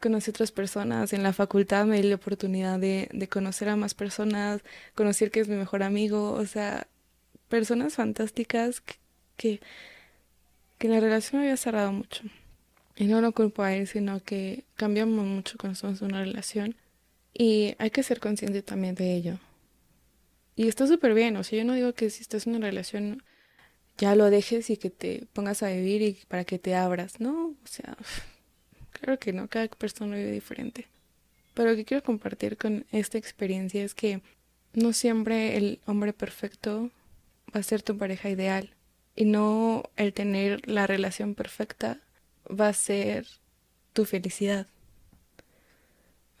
Conocí 0.00 0.30
otras 0.30 0.52
personas. 0.52 1.12
En 1.12 1.22
la 1.22 1.32
facultad 1.32 1.86
me 1.86 2.00
di 2.00 2.08
la 2.08 2.16
oportunidad 2.16 2.78
de, 2.78 3.08
de 3.12 3.28
conocer 3.28 3.68
a 3.68 3.76
más 3.76 3.94
personas, 3.94 4.62
conocer 4.94 5.30
que 5.30 5.40
es 5.40 5.48
mi 5.48 5.56
mejor 5.56 5.82
amigo. 5.82 6.32
O 6.32 6.46
sea, 6.46 6.86
personas 7.48 7.94
fantásticas 7.94 8.82
que, 9.36 9.60
que, 10.78 10.88
la 10.88 11.00
relación 11.00 11.42
había 11.42 11.56
cerrado 11.56 11.92
mucho. 11.92 12.22
Y 12.96 13.06
no 13.06 13.20
lo 13.20 13.32
culpo 13.32 13.62
a 13.62 13.74
él, 13.74 13.86
sino 13.86 14.22
que 14.22 14.64
cambiamos 14.76 15.24
mucho 15.24 15.56
cuando 15.58 15.74
estamos 15.74 16.00
en 16.02 16.08
una 16.08 16.24
relación. 16.24 16.76
Y 17.34 17.74
hay 17.78 17.90
que 17.90 18.02
ser 18.02 18.20
consciente 18.20 18.62
también 18.62 18.94
de 18.94 19.14
ello. 19.14 19.38
Y 20.56 20.66
está 20.68 20.86
súper 20.86 21.14
bien, 21.14 21.36
o 21.36 21.44
sea, 21.44 21.58
yo 21.58 21.64
no 21.64 21.74
digo 21.74 21.92
que 21.92 22.10
si 22.10 22.22
estás 22.22 22.46
en 22.46 22.56
una 22.56 22.66
relación 22.66 23.22
ya 23.98 24.14
lo 24.14 24.30
dejes 24.30 24.70
y 24.70 24.76
que 24.76 24.90
te 24.90 25.26
pongas 25.32 25.62
a 25.62 25.68
vivir 25.68 26.02
y 26.02 26.12
para 26.28 26.44
que 26.44 26.58
te 26.58 26.74
abras, 26.74 27.20
¿no? 27.20 27.48
O 27.48 27.66
sea, 27.66 27.96
claro 28.92 29.18
que 29.18 29.32
no, 29.32 29.48
cada 29.48 29.68
persona 29.68 30.16
vive 30.16 30.30
diferente. 30.30 30.86
Pero 31.54 31.70
lo 31.70 31.76
que 31.76 31.84
quiero 31.84 32.04
compartir 32.04 32.56
con 32.56 32.86
esta 32.92 33.18
experiencia 33.18 33.84
es 33.84 33.94
que 33.94 34.22
no 34.74 34.92
siempre 34.92 35.56
el 35.56 35.80
hombre 35.86 36.12
perfecto 36.12 36.90
va 37.54 37.60
a 37.60 37.64
ser 37.64 37.82
tu 37.82 37.98
pareja 37.98 38.30
ideal 38.30 38.70
y 39.16 39.24
no 39.24 39.90
el 39.96 40.12
tener 40.12 40.68
la 40.68 40.86
relación 40.86 41.34
perfecta 41.34 42.00
va 42.48 42.68
a 42.68 42.72
ser 42.72 43.26
tu 43.92 44.04
felicidad. 44.04 44.68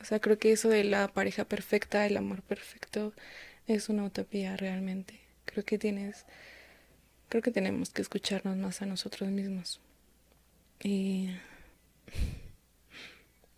O 0.00 0.04
sea, 0.04 0.20
creo 0.20 0.38
que 0.38 0.52
eso 0.52 0.68
de 0.68 0.84
la 0.84 1.08
pareja 1.08 1.44
perfecta, 1.44 2.06
el 2.06 2.16
amor 2.16 2.42
perfecto, 2.42 3.12
es 3.66 3.88
una 3.88 4.04
utopía 4.04 4.56
realmente. 4.56 5.18
Creo 5.44 5.64
que 5.64 5.78
tienes 5.78 6.24
creo 7.28 7.42
que 7.42 7.50
tenemos 7.50 7.90
que 7.90 8.02
escucharnos 8.02 8.56
más 8.56 8.82
a 8.82 8.86
nosotros 8.86 9.30
mismos. 9.30 9.80
Y 10.82 11.30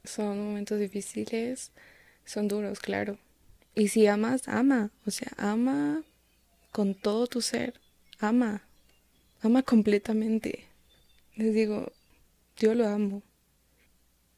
son 0.04 0.38
momentos 0.44 0.78
difíciles, 0.78 1.72
son 2.24 2.48
duros, 2.48 2.80
claro. 2.80 3.18
Y 3.74 3.88
si 3.88 4.06
amas, 4.06 4.48
ama, 4.48 4.90
o 5.06 5.10
sea, 5.10 5.32
ama 5.36 6.02
con 6.72 6.94
todo 6.94 7.26
tu 7.26 7.40
ser, 7.40 7.80
ama, 8.18 8.62
ama 9.42 9.62
completamente. 9.62 10.66
Les 11.36 11.54
digo, 11.54 11.92
yo 12.56 12.74
lo 12.74 12.88
amo, 12.88 13.22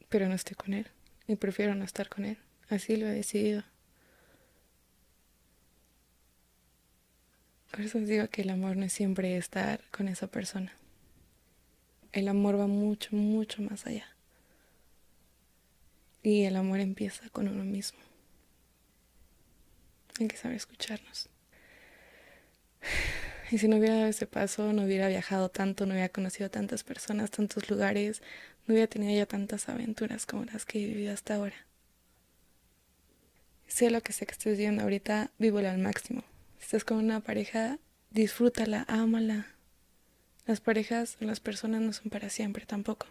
pero 0.09 0.29
no 0.29 0.35
estoy 0.35 0.55
con 0.55 0.75
él 0.75 0.87
y 1.27 1.37
prefiero 1.37 1.75
no 1.75 1.85
estar 1.85 2.09
con 2.09 2.25
él. 2.25 2.39
Así 2.69 2.97
lo 2.97 3.07
he 3.07 3.13
decidido. 3.13 3.65
Por 7.73 7.81
eso 7.81 7.99
digo 7.99 8.29
que 8.29 8.43
el 8.43 8.51
amor 8.51 8.77
no 8.77 8.85
es 8.85 8.93
siempre 8.93 9.39
estar 9.39 9.81
con 9.91 10.07
esa 10.07 10.27
persona. 10.27 10.73
El 12.13 12.29
amor 12.29 12.61
va 12.61 12.67
mucho, 12.67 13.17
mucho 13.17 13.63
más 13.63 13.87
allá. 13.87 14.07
Y 16.23 16.45
el 16.45 16.57
amor 16.57 16.81
empieza 16.81 17.31
con 17.31 17.49
uno 17.49 17.65
mismo. 17.65 17.99
Hay 20.21 20.29
que 20.29 20.37
saber 20.37 20.57
escucharnos. 20.57 21.29
Y 23.51 23.59
si 23.59 23.69
no 23.69 23.77
hubiera 23.77 23.97
dado 23.97 24.07
ese 24.07 24.27
paso, 24.27 24.73
no 24.73 24.85
hubiera 24.85 25.09
viajado 25.09 25.51
tanto, 25.51 25.85
no 25.85 25.93
hubiera 25.93 26.09
conocido 26.09 26.51
tantas 26.51 26.85
personas, 26.85 27.31
tantos 27.31 27.69
lugares, 27.69 28.23
no 28.67 28.73
hubiera 28.73 28.89
tenido 28.89 29.15
ya 29.15 29.27
tantas 29.27 29.69
aventuras 29.69 30.25
como 30.25 30.47
las 30.47 30.65
que 30.65 30.83
he 30.83 30.87
vivido 30.87 31.13
hasta 31.13 31.35
ahora. 31.35 31.67
Sé 33.67 33.91
lo 33.91 34.01
que 34.01 34.15
sé 34.15 34.25
que 34.25 34.33
estés 34.33 34.57
viendo 34.57 34.83
ahorita, 34.83 35.33
vívelo 35.39 35.69
al 35.69 35.77
máximo. 35.77 36.25
Si 36.63 36.67
estás 36.67 36.85
con 36.85 36.99
una 36.99 37.19
pareja, 37.19 37.81
disfrútala, 38.11 38.85
ámala. 38.87 39.49
Las 40.47 40.61
parejas, 40.61 41.17
las 41.19 41.41
personas 41.41 41.81
no 41.83 41.93
son 41.93 42.09
para 42.09 42.31
siempre 42.31 42.67
tampoco. 42.67 43.09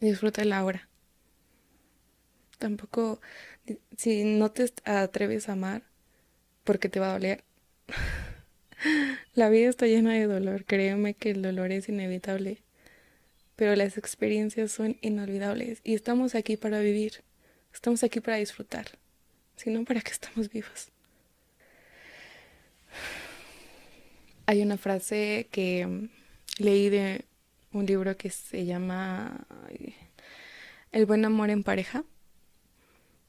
Disfrútala 0.00 0.58
ahora. 0.58 0.88
Tampoco, 2.60 3.20
si 3.96 4.22
no 4.22 4.52
te 4.52 4.72
atreves 4.84 5.48
a 5.48 5.54
amar, 5.54 5.82
porque 6.62 6.88
te 6.88 7.00
va 7.00 7.10
a 7.10 7.12
doler. 7.14 7.42
La 9.34 9.48
vida 9.48 9.68
está 9.68 9.86
llena 9.86 10.12
de 10.12 10.28
dolor, 10.28 10.64
créeme 10.66 11.14
que 11.14 11.32
el 11.32 11.42
dolor 11.42 11.72
es 11.72 11.88
inevitable, 11.88 12.62
pero 13.56 13.74
las 13.74 13.98
experiencias 13.98 14.70
son 14.70 14.98
inolvidables 15.00 15.80
y 15.82 15.94
estamos 15.94 16.36
aquí 16.36 16.56
para 16.56 16.78
vivir, 16.78 17.24
estamos 17.72 18.04
aquí 18.04 18.20
para 18.20 18.36
disfrutar, 18.36 18.98
sino 19.56 19.84
para 19.84 20.00
que 20.00 20.12
estamos 20.12 20.48
vivos. 20.48 20.93
Hay 24.46 24.60
una 24.60 24.76
frase 24.76 25.48
que 25.50 26.08
leí 26.58 26.90
de 26.90 27.24
un 27.72 27.86
libro 27.86 28.16
que 28.16 28.28
se 28.28 28.66
llama 28.66 29.46
El 30.92 31.06
buen 31.06 31.24
amor 31.24 31.48
en 31.48 31.62
pareja 31.62 32.04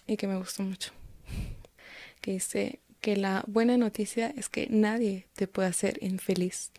y 0.07 0.17
que 0.17 0.27
me 0.27 0.37
gustó 0.37 0.63
mucho. 0.63 0.91
Que 2.21 2.31
dice 2.31 2.79
que 3.01 3.15
la 3.15 3.43
buena 3.47 3.77
noticia 3.77 4.33
es 4.35 4.49
que 4.49 4.67
nadie 4.69 5.27
te 5.35 5.47
puede 5.47 5.67
hacer 5.67 5.99
infeliz. 6.01 6.71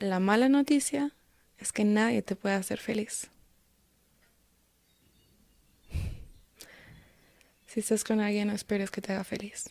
La 0.00 0.18
mala 0.18 0.48
noticia 0.48 1.12
es 1.58 1.72
que 1.72 1.84
nadie 1.84 2.22
te 2.22 2.36
puede 2.36 2.56
hacer 2.56 2.80
feliz. 2.80 3.28
Si 7.66 7.80
estás 7.80 8.02
con 8.02 8.20
alguien, 8.20 8.48
no 8.48 8.54
esperes 8.54 8.90
que 8.90 9.00
te 9.00 9.12
haga 9.12 9.24
feliz. 9.24 9.70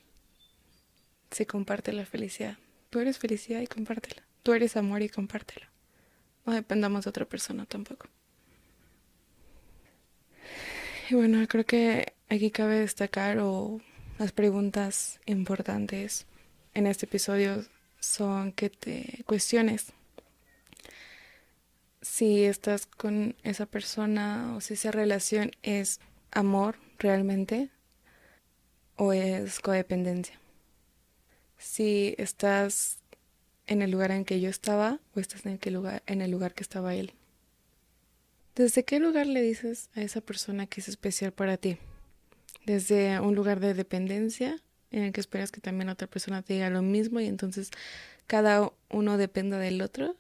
Si 1.31 1.45
comparte 1.45 1.91
la 1.91 2.05
felicidad. 2.05 2.57
Tú 2.89 2.99
eres 2.99 3.17
felicidad 3.17 3.61
y 3.61 3.67
compártela. 3.67 4.23
Tú 4.43 4.53
eres 4.53 4.77
amor 4.77 5.01
y 5.01 5.09
compártela. 5.09 5.69
No 6.45 6.53
dependamos 6.53 7.03
de 7.03 7.09
otra 7.09 7.25
persona 7.25 7.65
tampoco. 7.65 8.07
Y 11.09 11.15
bueno, 11.15 11.45
creo 11.47 11.65
que 11.65 12.13
aquí 12.29 12.51
cabe 12.51 12.79
destacar 12.79 13.39
o 13.39 13.81
las 14.19 14.31
preguntas 14.31 15.19
importantes 15.25 16.25
en 16.73 16.87
este 16.87 17.05
episodio 17.05 17.65
son 17.99 18.51
que 18.51 18.69
te 18.69 19.23
cuestiones 19.25 19.93
si 22.01 22.43
estás 22.43 22.85
con 22.85 23.35
esa 23.43 23.65
persona 23.65 24.53
o 24.55 24.61
si 24.61 24.75
esa 24.75 24.91
relación 24.91 25.51
es 25.61 25.99
amor 26.31 26.77
realmente 26.99 27.69
o 28.95 29.13
es 29.13 29.59
codependencia 29.59 30.39
si 31.57 32.15
estás 32.17 32.99
en 33.67 33.81
el 33.81 33.91
lugar 33.91 34.11
en 34.11 34.25
que 34.25 34.39
yo 34.39 34.49
estaba 34.49 34.99
o 35.15 35.19
estás 35.19 35.45
en 35.45 35.59
el, 35.61 35.73
lugar, 35.73 36.03
en 36.05 36.21
el 36.21 36.31
lugar 36.31 36.53
que 36.53 36.63
estaba 36.63 36.95
él. 36.95 37.13
¿Desde 38.55 38.83
qué 38.83 38.99
lugar 38.99 39.27
le 39.27 39.41
dices 39.41 39.89
a 39.95 40.01
esa 40.01 40.21
persona 40.21 40.65
que 40.65 40.81
es 40.81 40.87
especial 40.87 41.31
para 41.31 41.57
ti? 41.57 41.77
¿Desde 42.65 43.19
un 43.19 43.35
lugar 43.35 43.59
de 43.59 43.73
dependencia 43.73 44.61
en 44.89 45.03
el 45.03 45.11
que 45.11 45.21
esperas 45.21 45.51
que 45.51 45.61
también 45.61 45.89
otra 45.89 46.07
persona 46.07 46.41
te 46.41 46.53
diga 46.53 46.69
lo 46.69 46.81
mismo 46.81 47.19
y 47.19 47.27
entonces 47.27 47.69
cada 48.25 48.71
uno 48.89 49.17
dependa 49.17 49.59
del 49.59 49.81
otro? 49.81 50.15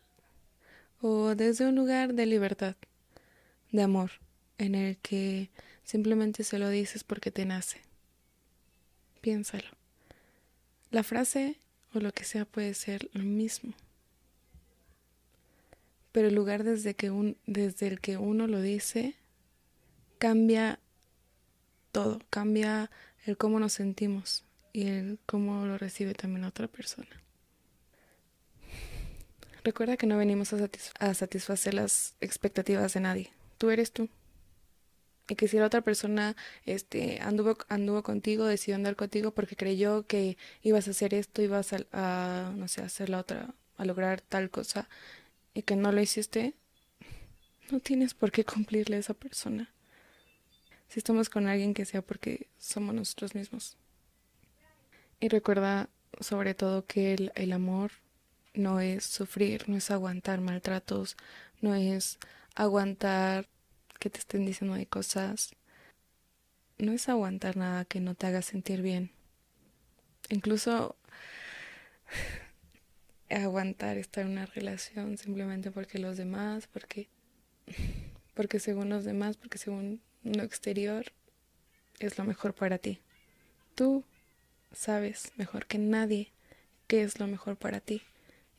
¿O 1.01 1.35
desde 1.35 1.65
un 1.65 1.75
lugar 1.75 2.13
de 2.13 2.25
libertad, 2.25 2.75
de 3.71 3.81
amor, 3.81 4.11
en 4.57 4.75
el 4.75 4.97
que 4.97 5.49
simplemente 5.83 6.43
se 6.43 6.59
lo 6.59 6.69
dices 6.69 7.03
porque 7.03 7.31
te 7.31 7.45
nace? 7.45 7.81
Piénsalo. 9.21 9.76
La 10.97 11.03
frase 11.03 11.59
o 11.93 11.99
lo 11.99 12.11
que 12.11 12.23
sea 12.23 12.43
puede 12.45 12.73
ser 12.73 13.07
lo 13.13 13.21
mismo. 13.21 13.75
Pero 16.11 16.29
el 16.29 16.33
lugar 16.33 16.63
desde, 16.63 16.95
que 16.95 17.05
el 17.05 17.99
que 18.01 18.17
uno 18.17 18.47
lo 18.47 18.61
dice 18.61 19.13
cambia 20.17 20.79
todo, 21.91 22.19
cambia 22.31 22.89
el 23.27 23.37
cómo 23.37 23.59
nos 23.59 23.73
sentimos 23.73 24.43
y 24.73 24.87
el 24.87 25.19
cómo 25.27 25.67
lo 25.67 25.77
recibe 25.77 26.15
también 26.15 26.45
otra 26.45 26.67
persona. 26.67 27.21
Recuerda 29.63 29.97
que 29.97 30.07
no 30.07 30.17
venimos 30.17 30.51
a, 30.51 30.67
a 30.97 31.13
satisfacer 31.13 31.75
las 31.75 32.15
expectativas 32.21 32.95
de 32.95 33.01
nadie. 33.01 33.31
Tú 33.59 33.69
eres 33.69 33.91
tú 33.91 34.09
y 35.27 35.35
que 35.35 35.47
si 35.47 35.57
la 35.57 35.65
otra 35.65 35.81
persona 35.81 36.35
este 36.65 37.19
anduvo 37.21 37.57
anduvo 37.69 38.03
contigo 38.03 38.45
decidió 38.45 38.75
andar 38.75 38.95
contigo 38.95 39.31
porque 39.31 39.55
creyó 39.55 40.05
que 40.07 40.37
ibas 40.61 40.87
a 40.87 40.91
hacer 40.91 41.13
esto 41.13 41.41
ibas 41.41 41.73
a, 41.73 42.53
no 42.55 42.67
sé 42.67 42.81
hacer 42.81 43.09
la 43.09 43.19
otra 43.19 43.53
a 43.77 43.85
lograr 43.85 44.21
tal 44.21 44.49
cosa 44.49 44.87
y 45.53 45.63
que 45.63 45.75
no 45.75 45.91
lo 45.91 46.01
hiciste 46.01 46.53
no 47.71 47.79
tienes 47.79 48.13
por 48.13 48.31
qué 48.31 48.45
cumplirle 48.45 48.95
a 48.95 48.99
esa 48.99 49.13
persona. 49.13 49.69
Si 50.87 50.99
estamos 50.99 51.29
con 51.29 51.47
alguien 51.47 51.73
que 51.73 51.83
sea 51.83 52.01
porque 52.01 52.47
somos 52.57 52.95
nosotros 52.95 53.35
mismos. 53.35 53.75
Y 55.19 55.27
recuerda 55.27 55.89
sobre 56.21 56.53
todo 56.53 56.85
que 56.85 57.13
el, 57.13 57.31
el 57.35 57.51
amor 57.51 57.91
no 58.53 58.79
es 58.79 59.03
sufrir 59.05 59.69
no 59.69 59.77
es 59.77 59.91
aguantar 59.91 60.41
maltratos 60.41 61.15
no 61.61 61.75
es 61.75 62.17
aguantar 62.55 63.47
que 63.97 64.09
te 64.09 64.19
estén 64.19 64.45
diciendo 64.45 64.75
de 64.75 64.85
cosas, 64.85 65.55
no 66.77 66.91
es 66.91 67.09
aguantar 67.09 67.57
nada 67.57 67.85
que 67.85 67.99
no 67.99 68.15
te 68.15 68.27
haga 68.27 68.41
sentir 68.41 68.81
bien. 68.81 69.11
Incluso 70.29 70.95
aguantar 73.29 73.97
estar 73.97 74.25
en 74.25 74.31
una 74.31 74.45
relación 74.45 75.17
simplemente 75.17 75.71
porque 75.71 75.99
los 75.99 76.17
demás, 76.17 76.67
porque 76.67 77.09
porque 78.33 78.59
según 78.59 78.89
los 78.89 79.03
demás, 79.03 79.35
porque 79.35 79.57
según 79.57 79.99
lo 80.23 80.43
exterior 80.43 81.05
es 81.99 82.17
lo 82.17 82.23
mejor 82.23 82.53
para 82.53 82.77
ti. 82.77 83.01
Tú 83.75 84.03
sabes 84.71 85.31
mejor 85.37 85.65
que 85.65 85.79
nadie 85.79 86.31
qué 86.87 87.01
es 87.01 87.19
lo 87.19 87.27
mejor 87.27 87.57
para 87.57 87.79
ti 87.79 88.03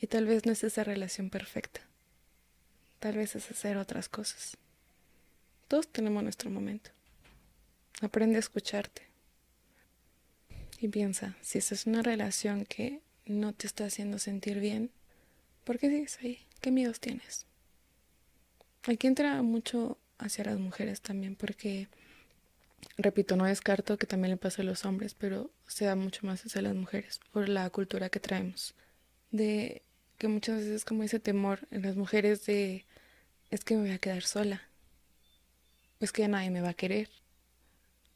y 0.01 0.09
tal 0.09 0.27
vez 0.27 0.47
no 0.47 0.53
es 0.53 0.65
esa 0.65 0.85
relación 0.85 1.31
perfecta. 1.31 1.81
Tal 2.99 3.17
vez 3.17 3.37
es 3.37 3.51
hacer 3.51 3.77
otras 3.77 4.09
cosas. 4.09 4.57
Todos 5.69 5.87
tenemos 5.87 6.23
nuestro 6.23 6.49
momento. 6.51 6.91
Aprende 8.01 8.37
a 8.37 8.39
escucharte. 8.39 9.03
Y 10.81 10.89
piensa, 10.89 11.37
si 11.43 11.59
esta 11.59 11.75
es 11.75 11.87
una 11.87 12.01
relación 12.01 12.65
que 12.65 13.03
no 13.27 13.53
te 13.53 13.67
está 13.67 13.85
haciendo 13.85 14.19
sentir 14.19 14.61
bien, 14.61 14.91
¿por 15.65 15.79
qué 15.79 15.91
sigues 15.91 16.19
ahí? 16.23 16.47
¿Qué 16.63 16.71
miedos 16.71 17.01
tienes? 17.01 17.45
Aquí 18.85 19.07
entra 19.07 19.43
mucho 19.43 19.99
hacia 20.17 20.45
las 20.45 20.59
mujeres 20.59 21.03
también, 21.03 21.37
porque, 21.37 21.89
repito, 22.97 23.37
no 23.37 23.45
descarto 23.45 23.99
que 23.99 24.07
también 24.07 24.31
le 24.31 24.37
pase 24.39 24.63
a 24.63 24.65
los 24.65 24.87
hombres, 24.87 25.13
pero 25.13 25.51
se 25.67 25.85
da 25.85 25.97
mucho 25.97 26.27
más 26.27 26.47
hacia 26.47 26.63
las 26.63 26.75
mujeres 26.75 27.21
por 27.31 27.47
la 27.51 27.69
cultura 27.69 28.09
que 28.09 28.21
traemos. 28.21 28.75
De 29.33 29.83
que 30.17 30.29
muchas 30.29 30.59
veces 30.59 30.87
como 30.87 31.03
ese 31.03 31.21
temor 31.21 31.69
en 31.71 31.83
las 31.83 31.97
mujeres 31.97 32.47
de 32.47 32.87
es 33.51 33.65
que 33.65 33.75
me 33.75 33.83
voy 33.83 33.91
a 33.91 33.99
quedar 33.99 34.23
sola 34.23 34.68
pues 35.99 36.13
que 36.13 36.27
nadie 36.29 36.51
me 36.51 36.61
va 36.61 36.71
a 36.71 36.75
querer, 36.75 37.09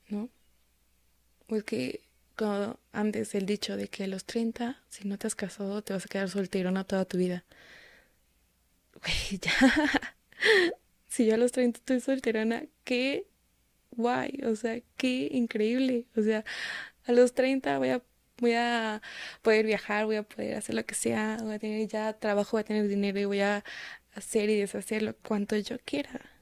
¿no? 0.08 0.28
Pues 1.46 1.64
que 1.64 2.00
antes 2.92 3.34
el 3.34 3.46
dicho 3.46 3.76
de 3.76 3.88
que 3.88 4.04
a 4.04 4.06
los 4.06 4.24
30, 4.24 4.80
si 4.88 5.06
no 5.06 5.18
te 5.18 5.26
has 5.26 5.34
casado, 5.34 5.82
te 5.82 5.92
vas 5.92 6.04
a 6.06 6.08
quedar 6.08 6.28
solterona 6.28 6.84
toda 6.84 7.04
tu 7.04 7.18
vida. 7.18 7.44
Güey, 9.00 9.40
ya. 9.42 9.52
si 11.08 11.26
yo 11.26 11.34
a 11.34 11.36
los 11.36 11.52
30 11.52 11.78
estoy 11.78 12.00
solterona, 12.00 12.64
qué 12.84 13.26
guay, 13.92 14.40
o 14.46 14.56
sea, 14.56 14.80
qué 14.96 15.28
increíble. 15.32 16.06
O 16.16 16.22
sea, 16.22 16.44
a 17.06 17.12
los 17.12 17.34
30 17.34 17.78
voy 17.78 17.90
a 17.90 18.02
voy 18.38 18.54
a 18.54 19.00
poder 19.42 19.66
viajar, 19.66 20.06
voy 20.06 20.16
a 20.16 20.24
poder 20.24 20.56
hacer 20.56 20.74
lo 20.74 20.84
que 20.84 20.94
sea, 20.94 21.38
voy 21.42 21.54
a 21.54 21.58
tener 21.60 21.86
ya 21.88 22.12
trabajo, 22.14 22.52
voy 22.52 22.62
a 22.62 22.64
tener 22.64 22.88
dinero 22.88 23.20
y 23.20 23.24
voy 23.24 23.40
a 23.40 23.64
hacer 24.14 24.50
y 24.50 24.56
deshacer 24.58 25.02
lo 25.02 25.14
cuanto 25.16 25.56
yo 25.56 25.78
quiera 25.84 26.32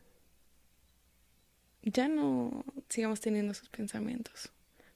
ya 1.83 2.09
no 2.09 2.65
sigamos 2.89 3.21
teniendo 3.21 3.53
esos 3.53 3.69
pensamientos. 3.69 4.51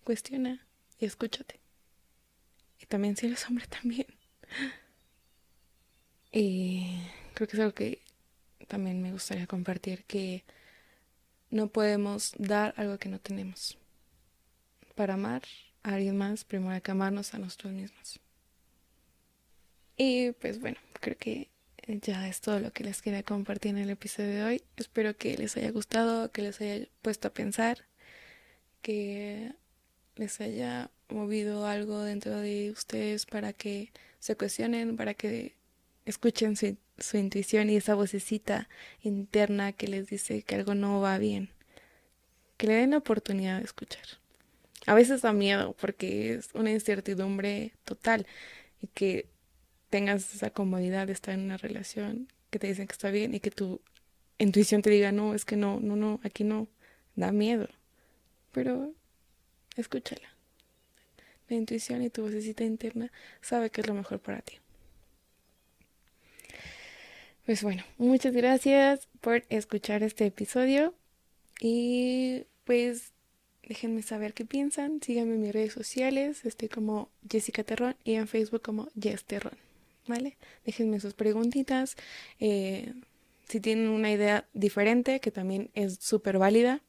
Cuestiona 0.04 0.66
y 0.98 1.06
escúchate. 1.06 1.60
Y 2.80 2.86
también 2.86 3.16
si 3.16 3.26
eres 3.26 3.46
hombre 3.48 3.66
también. 3.66 4.06
Y 6.30 6.98
creo 7.34 7.48
que 7.48 7.56
es 7.56 7.60
algo 7.60 7.74
que 7.74 8.02
también 8.66 9.00
me 9.00 9.12
gustaría 9.12 9.46
compartir, 9.46 10.04
que 10.04 10.44
no 11.50 11.68
podemos 11.68 12.32
dar 12.38 12.74
algo 12.76 12.98
que 12.98 13.08
no 13.08 13.20
tenemos. 13.20 13.78
Para 14.96 15.14
amar 15.14 15.42
a 15.84 15.94
alguien 15.94 16.16
más, 16.16 16.44
primero 16.44 16.72
hay 16.72 16.80
que 16.80 16.90
amarnos 16.90 17.34
a 17.34 17.38
nosotros 17.38 17.72
mismos. 17.72 18.20
Y 19.96 20.32
pues 20.32 20.60
bueno, 20.60 20.78
creo 21.00 21.16
que 21.16 21.48
ya 21.86 22.28
es 22.28 22.40
todo 22.40 22.60
lo 22.60 22.72
que 22.72 22.84
les 22.84 23.02
quería 23.02 23.22
compartir 23.22 23.70
en 23.72 23.78
el 23.78 23.90
episodio 23.90 24.30
de 24.30 24.44
hoy. 24.44 24.62
Espero 24.76 25.16
que 25.16 25.36
les 25.36 25.56
haya 25.56 25.70
gustado, 25.70 26.30
que 26.30 26.42
les 26.42 26.60
haya 26.60 26.86
puesto 27.02 27.28
a 27.28 27.32
pensar, 27.32 27.84
que 28.82 29.52
les 30.16 30.40
haya 30.40 30.90
movido 31.08 31.66
algo 31.66 32.02
dentro 32.02 32.38
de 32.38 32.70
ustedes 32.70 33.26
para 33.26 33.52
que 33.52 33.92
se 34.18 34.36
cuestionen, 34.36 34.96
para 34.96 35.14
que 35.14 35.54
escuchen 36.06 36.56
su, 36.56 36.76
su 36.98 37.16
intuición 37.18 37.70
y 37.70 37.76
esa 37.76 37.94
vocecita 37.94 38.68
interna 39.02 39.72
que 39.72 39.88
les 39.88 40.08
dice 40.08 40.42
que 40.42 40.54
algo 40.54 40.74
no 40.74 41.00
va 41.00 41.18
bien. 41.18 41.50
Que 42.56 42.66
le 42.68 42.74
den 42.74 42.90
la 42.92 42.98
oportunidad 42.98 43.58
de 43.58 43.64
escuchar. 43.64 44.04
A 44.86 44.94
veces 44.94 45.22
da 45.22 45.32
miedo 45.32 45.74
porque 45.78 46.34
es 46.34 46.50
una 46.54 46.70
incertidumbre 46.70 47.72
total 47.84 48.26
y 48.80 48.86
que 48.88 49.26
tengas 49.94 50.34
esa 50.34 50.50
comodidad 50.50 51.06
de 51.06 51.12
estar 51.12 51.34
en 51.34 51.42
una 51.42 51.56
relación, 51.56 52.26
que 52.50 52.58
te 52.58 52.66
dicen 52.66 52.88
que 52.88 52.94
está 52.94 53.12
bien 53.12 53.32
y 53.32 53.38
que 53.38 53.52
tu 53.52 53.80
intuición 54.38 54.82
te 54.82 54.90
diga, 54.90 55.12
no, 55.12 55.36
es 55.36 55.44
que 55.44 55.54
no, 55.54 55.78
no, 55.78 55.94
no, 55.94 56.18
aquí 56.24 56.42
no, 56.42 56.66
da 57.14 57.30
miedo. 57.30 57.68
Pero 58.50 58.92
escúchala. 59.76 60.28
La 61.48 61.54
intuición 61.54 62.02
y 62.02 62.10
tu 62.10 62.22
vocecita 62.22 62.64
interna 62.64 63.12
sabe 63.40 63.70
que 63.70 63.82
es 63.82 63.86
lo 63.86 63.94
mejor 63.94 64.18
para 64.18 64.40
ti. 64.40 64.54
Pues 67.46 67.62
bueno, 67.62 67.84
muchas 67.96 68.34
gracias 68.34 69.06
por 69.20 69.44
escuchar 69.48 70.02
este 70.02 70.26
episodio 70.26 70.92
y 71.60 72.46
pues 72.64 73.12
déjenme 73.62 74.02
saber 74.02 74.34
qué 74.34 74.44
piensan. 74.44 75.00
Síganme 75.00 75.34
en 75.34 75.42
mis 75.42 75.52
redes 75.52 75.72
sociales, 75.72 76.44
estoy 76.44 76.68
como 76.68 77.10
Jessica 77.30 77.62
Terrón 77.62 77.94
y 78.02 78.14
en 78.14 78.26
Facebook 78.26 78.62
como 78.62 78.88
Jess 79.00 79.24
Terrón. 79.24 79.56
¿Vale? 80.06 80.36
Déjenme 80.64 81.00
sus 81.00 81.14
preguntitas. 81.14 81.96
Eh, 82.40 82.92
si 83.48 83.60
tienen 83.60 83.88
una 83.88 84.10
idea 84.10 84.48
diferente, 84.54 85.20
que 85.20 85.30
también 85.30 85.70
es 85.74 85.98
súper 86.00 86.38
válida, 86.38 86.82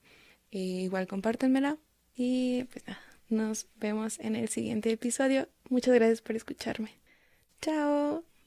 eh, 0.51 0.59
igual 0.59 1.07
compártenmela. 1.07 1.78
Y 2.16 2.63
pues 2.66 2.88
nada, 2.88 3.01
nos 3.30 3.68
vemos 3.76 4.20
en 4.20 4.36
el 4.36 4.49
siguiente 4.49 4.91
episodio. 4.91 5.49
Muchas 5.70 5.95
gracias 5.95 6.22
por 6.22 6.36
escucharme. 6.36 6.91
Chao. 7.61 8.34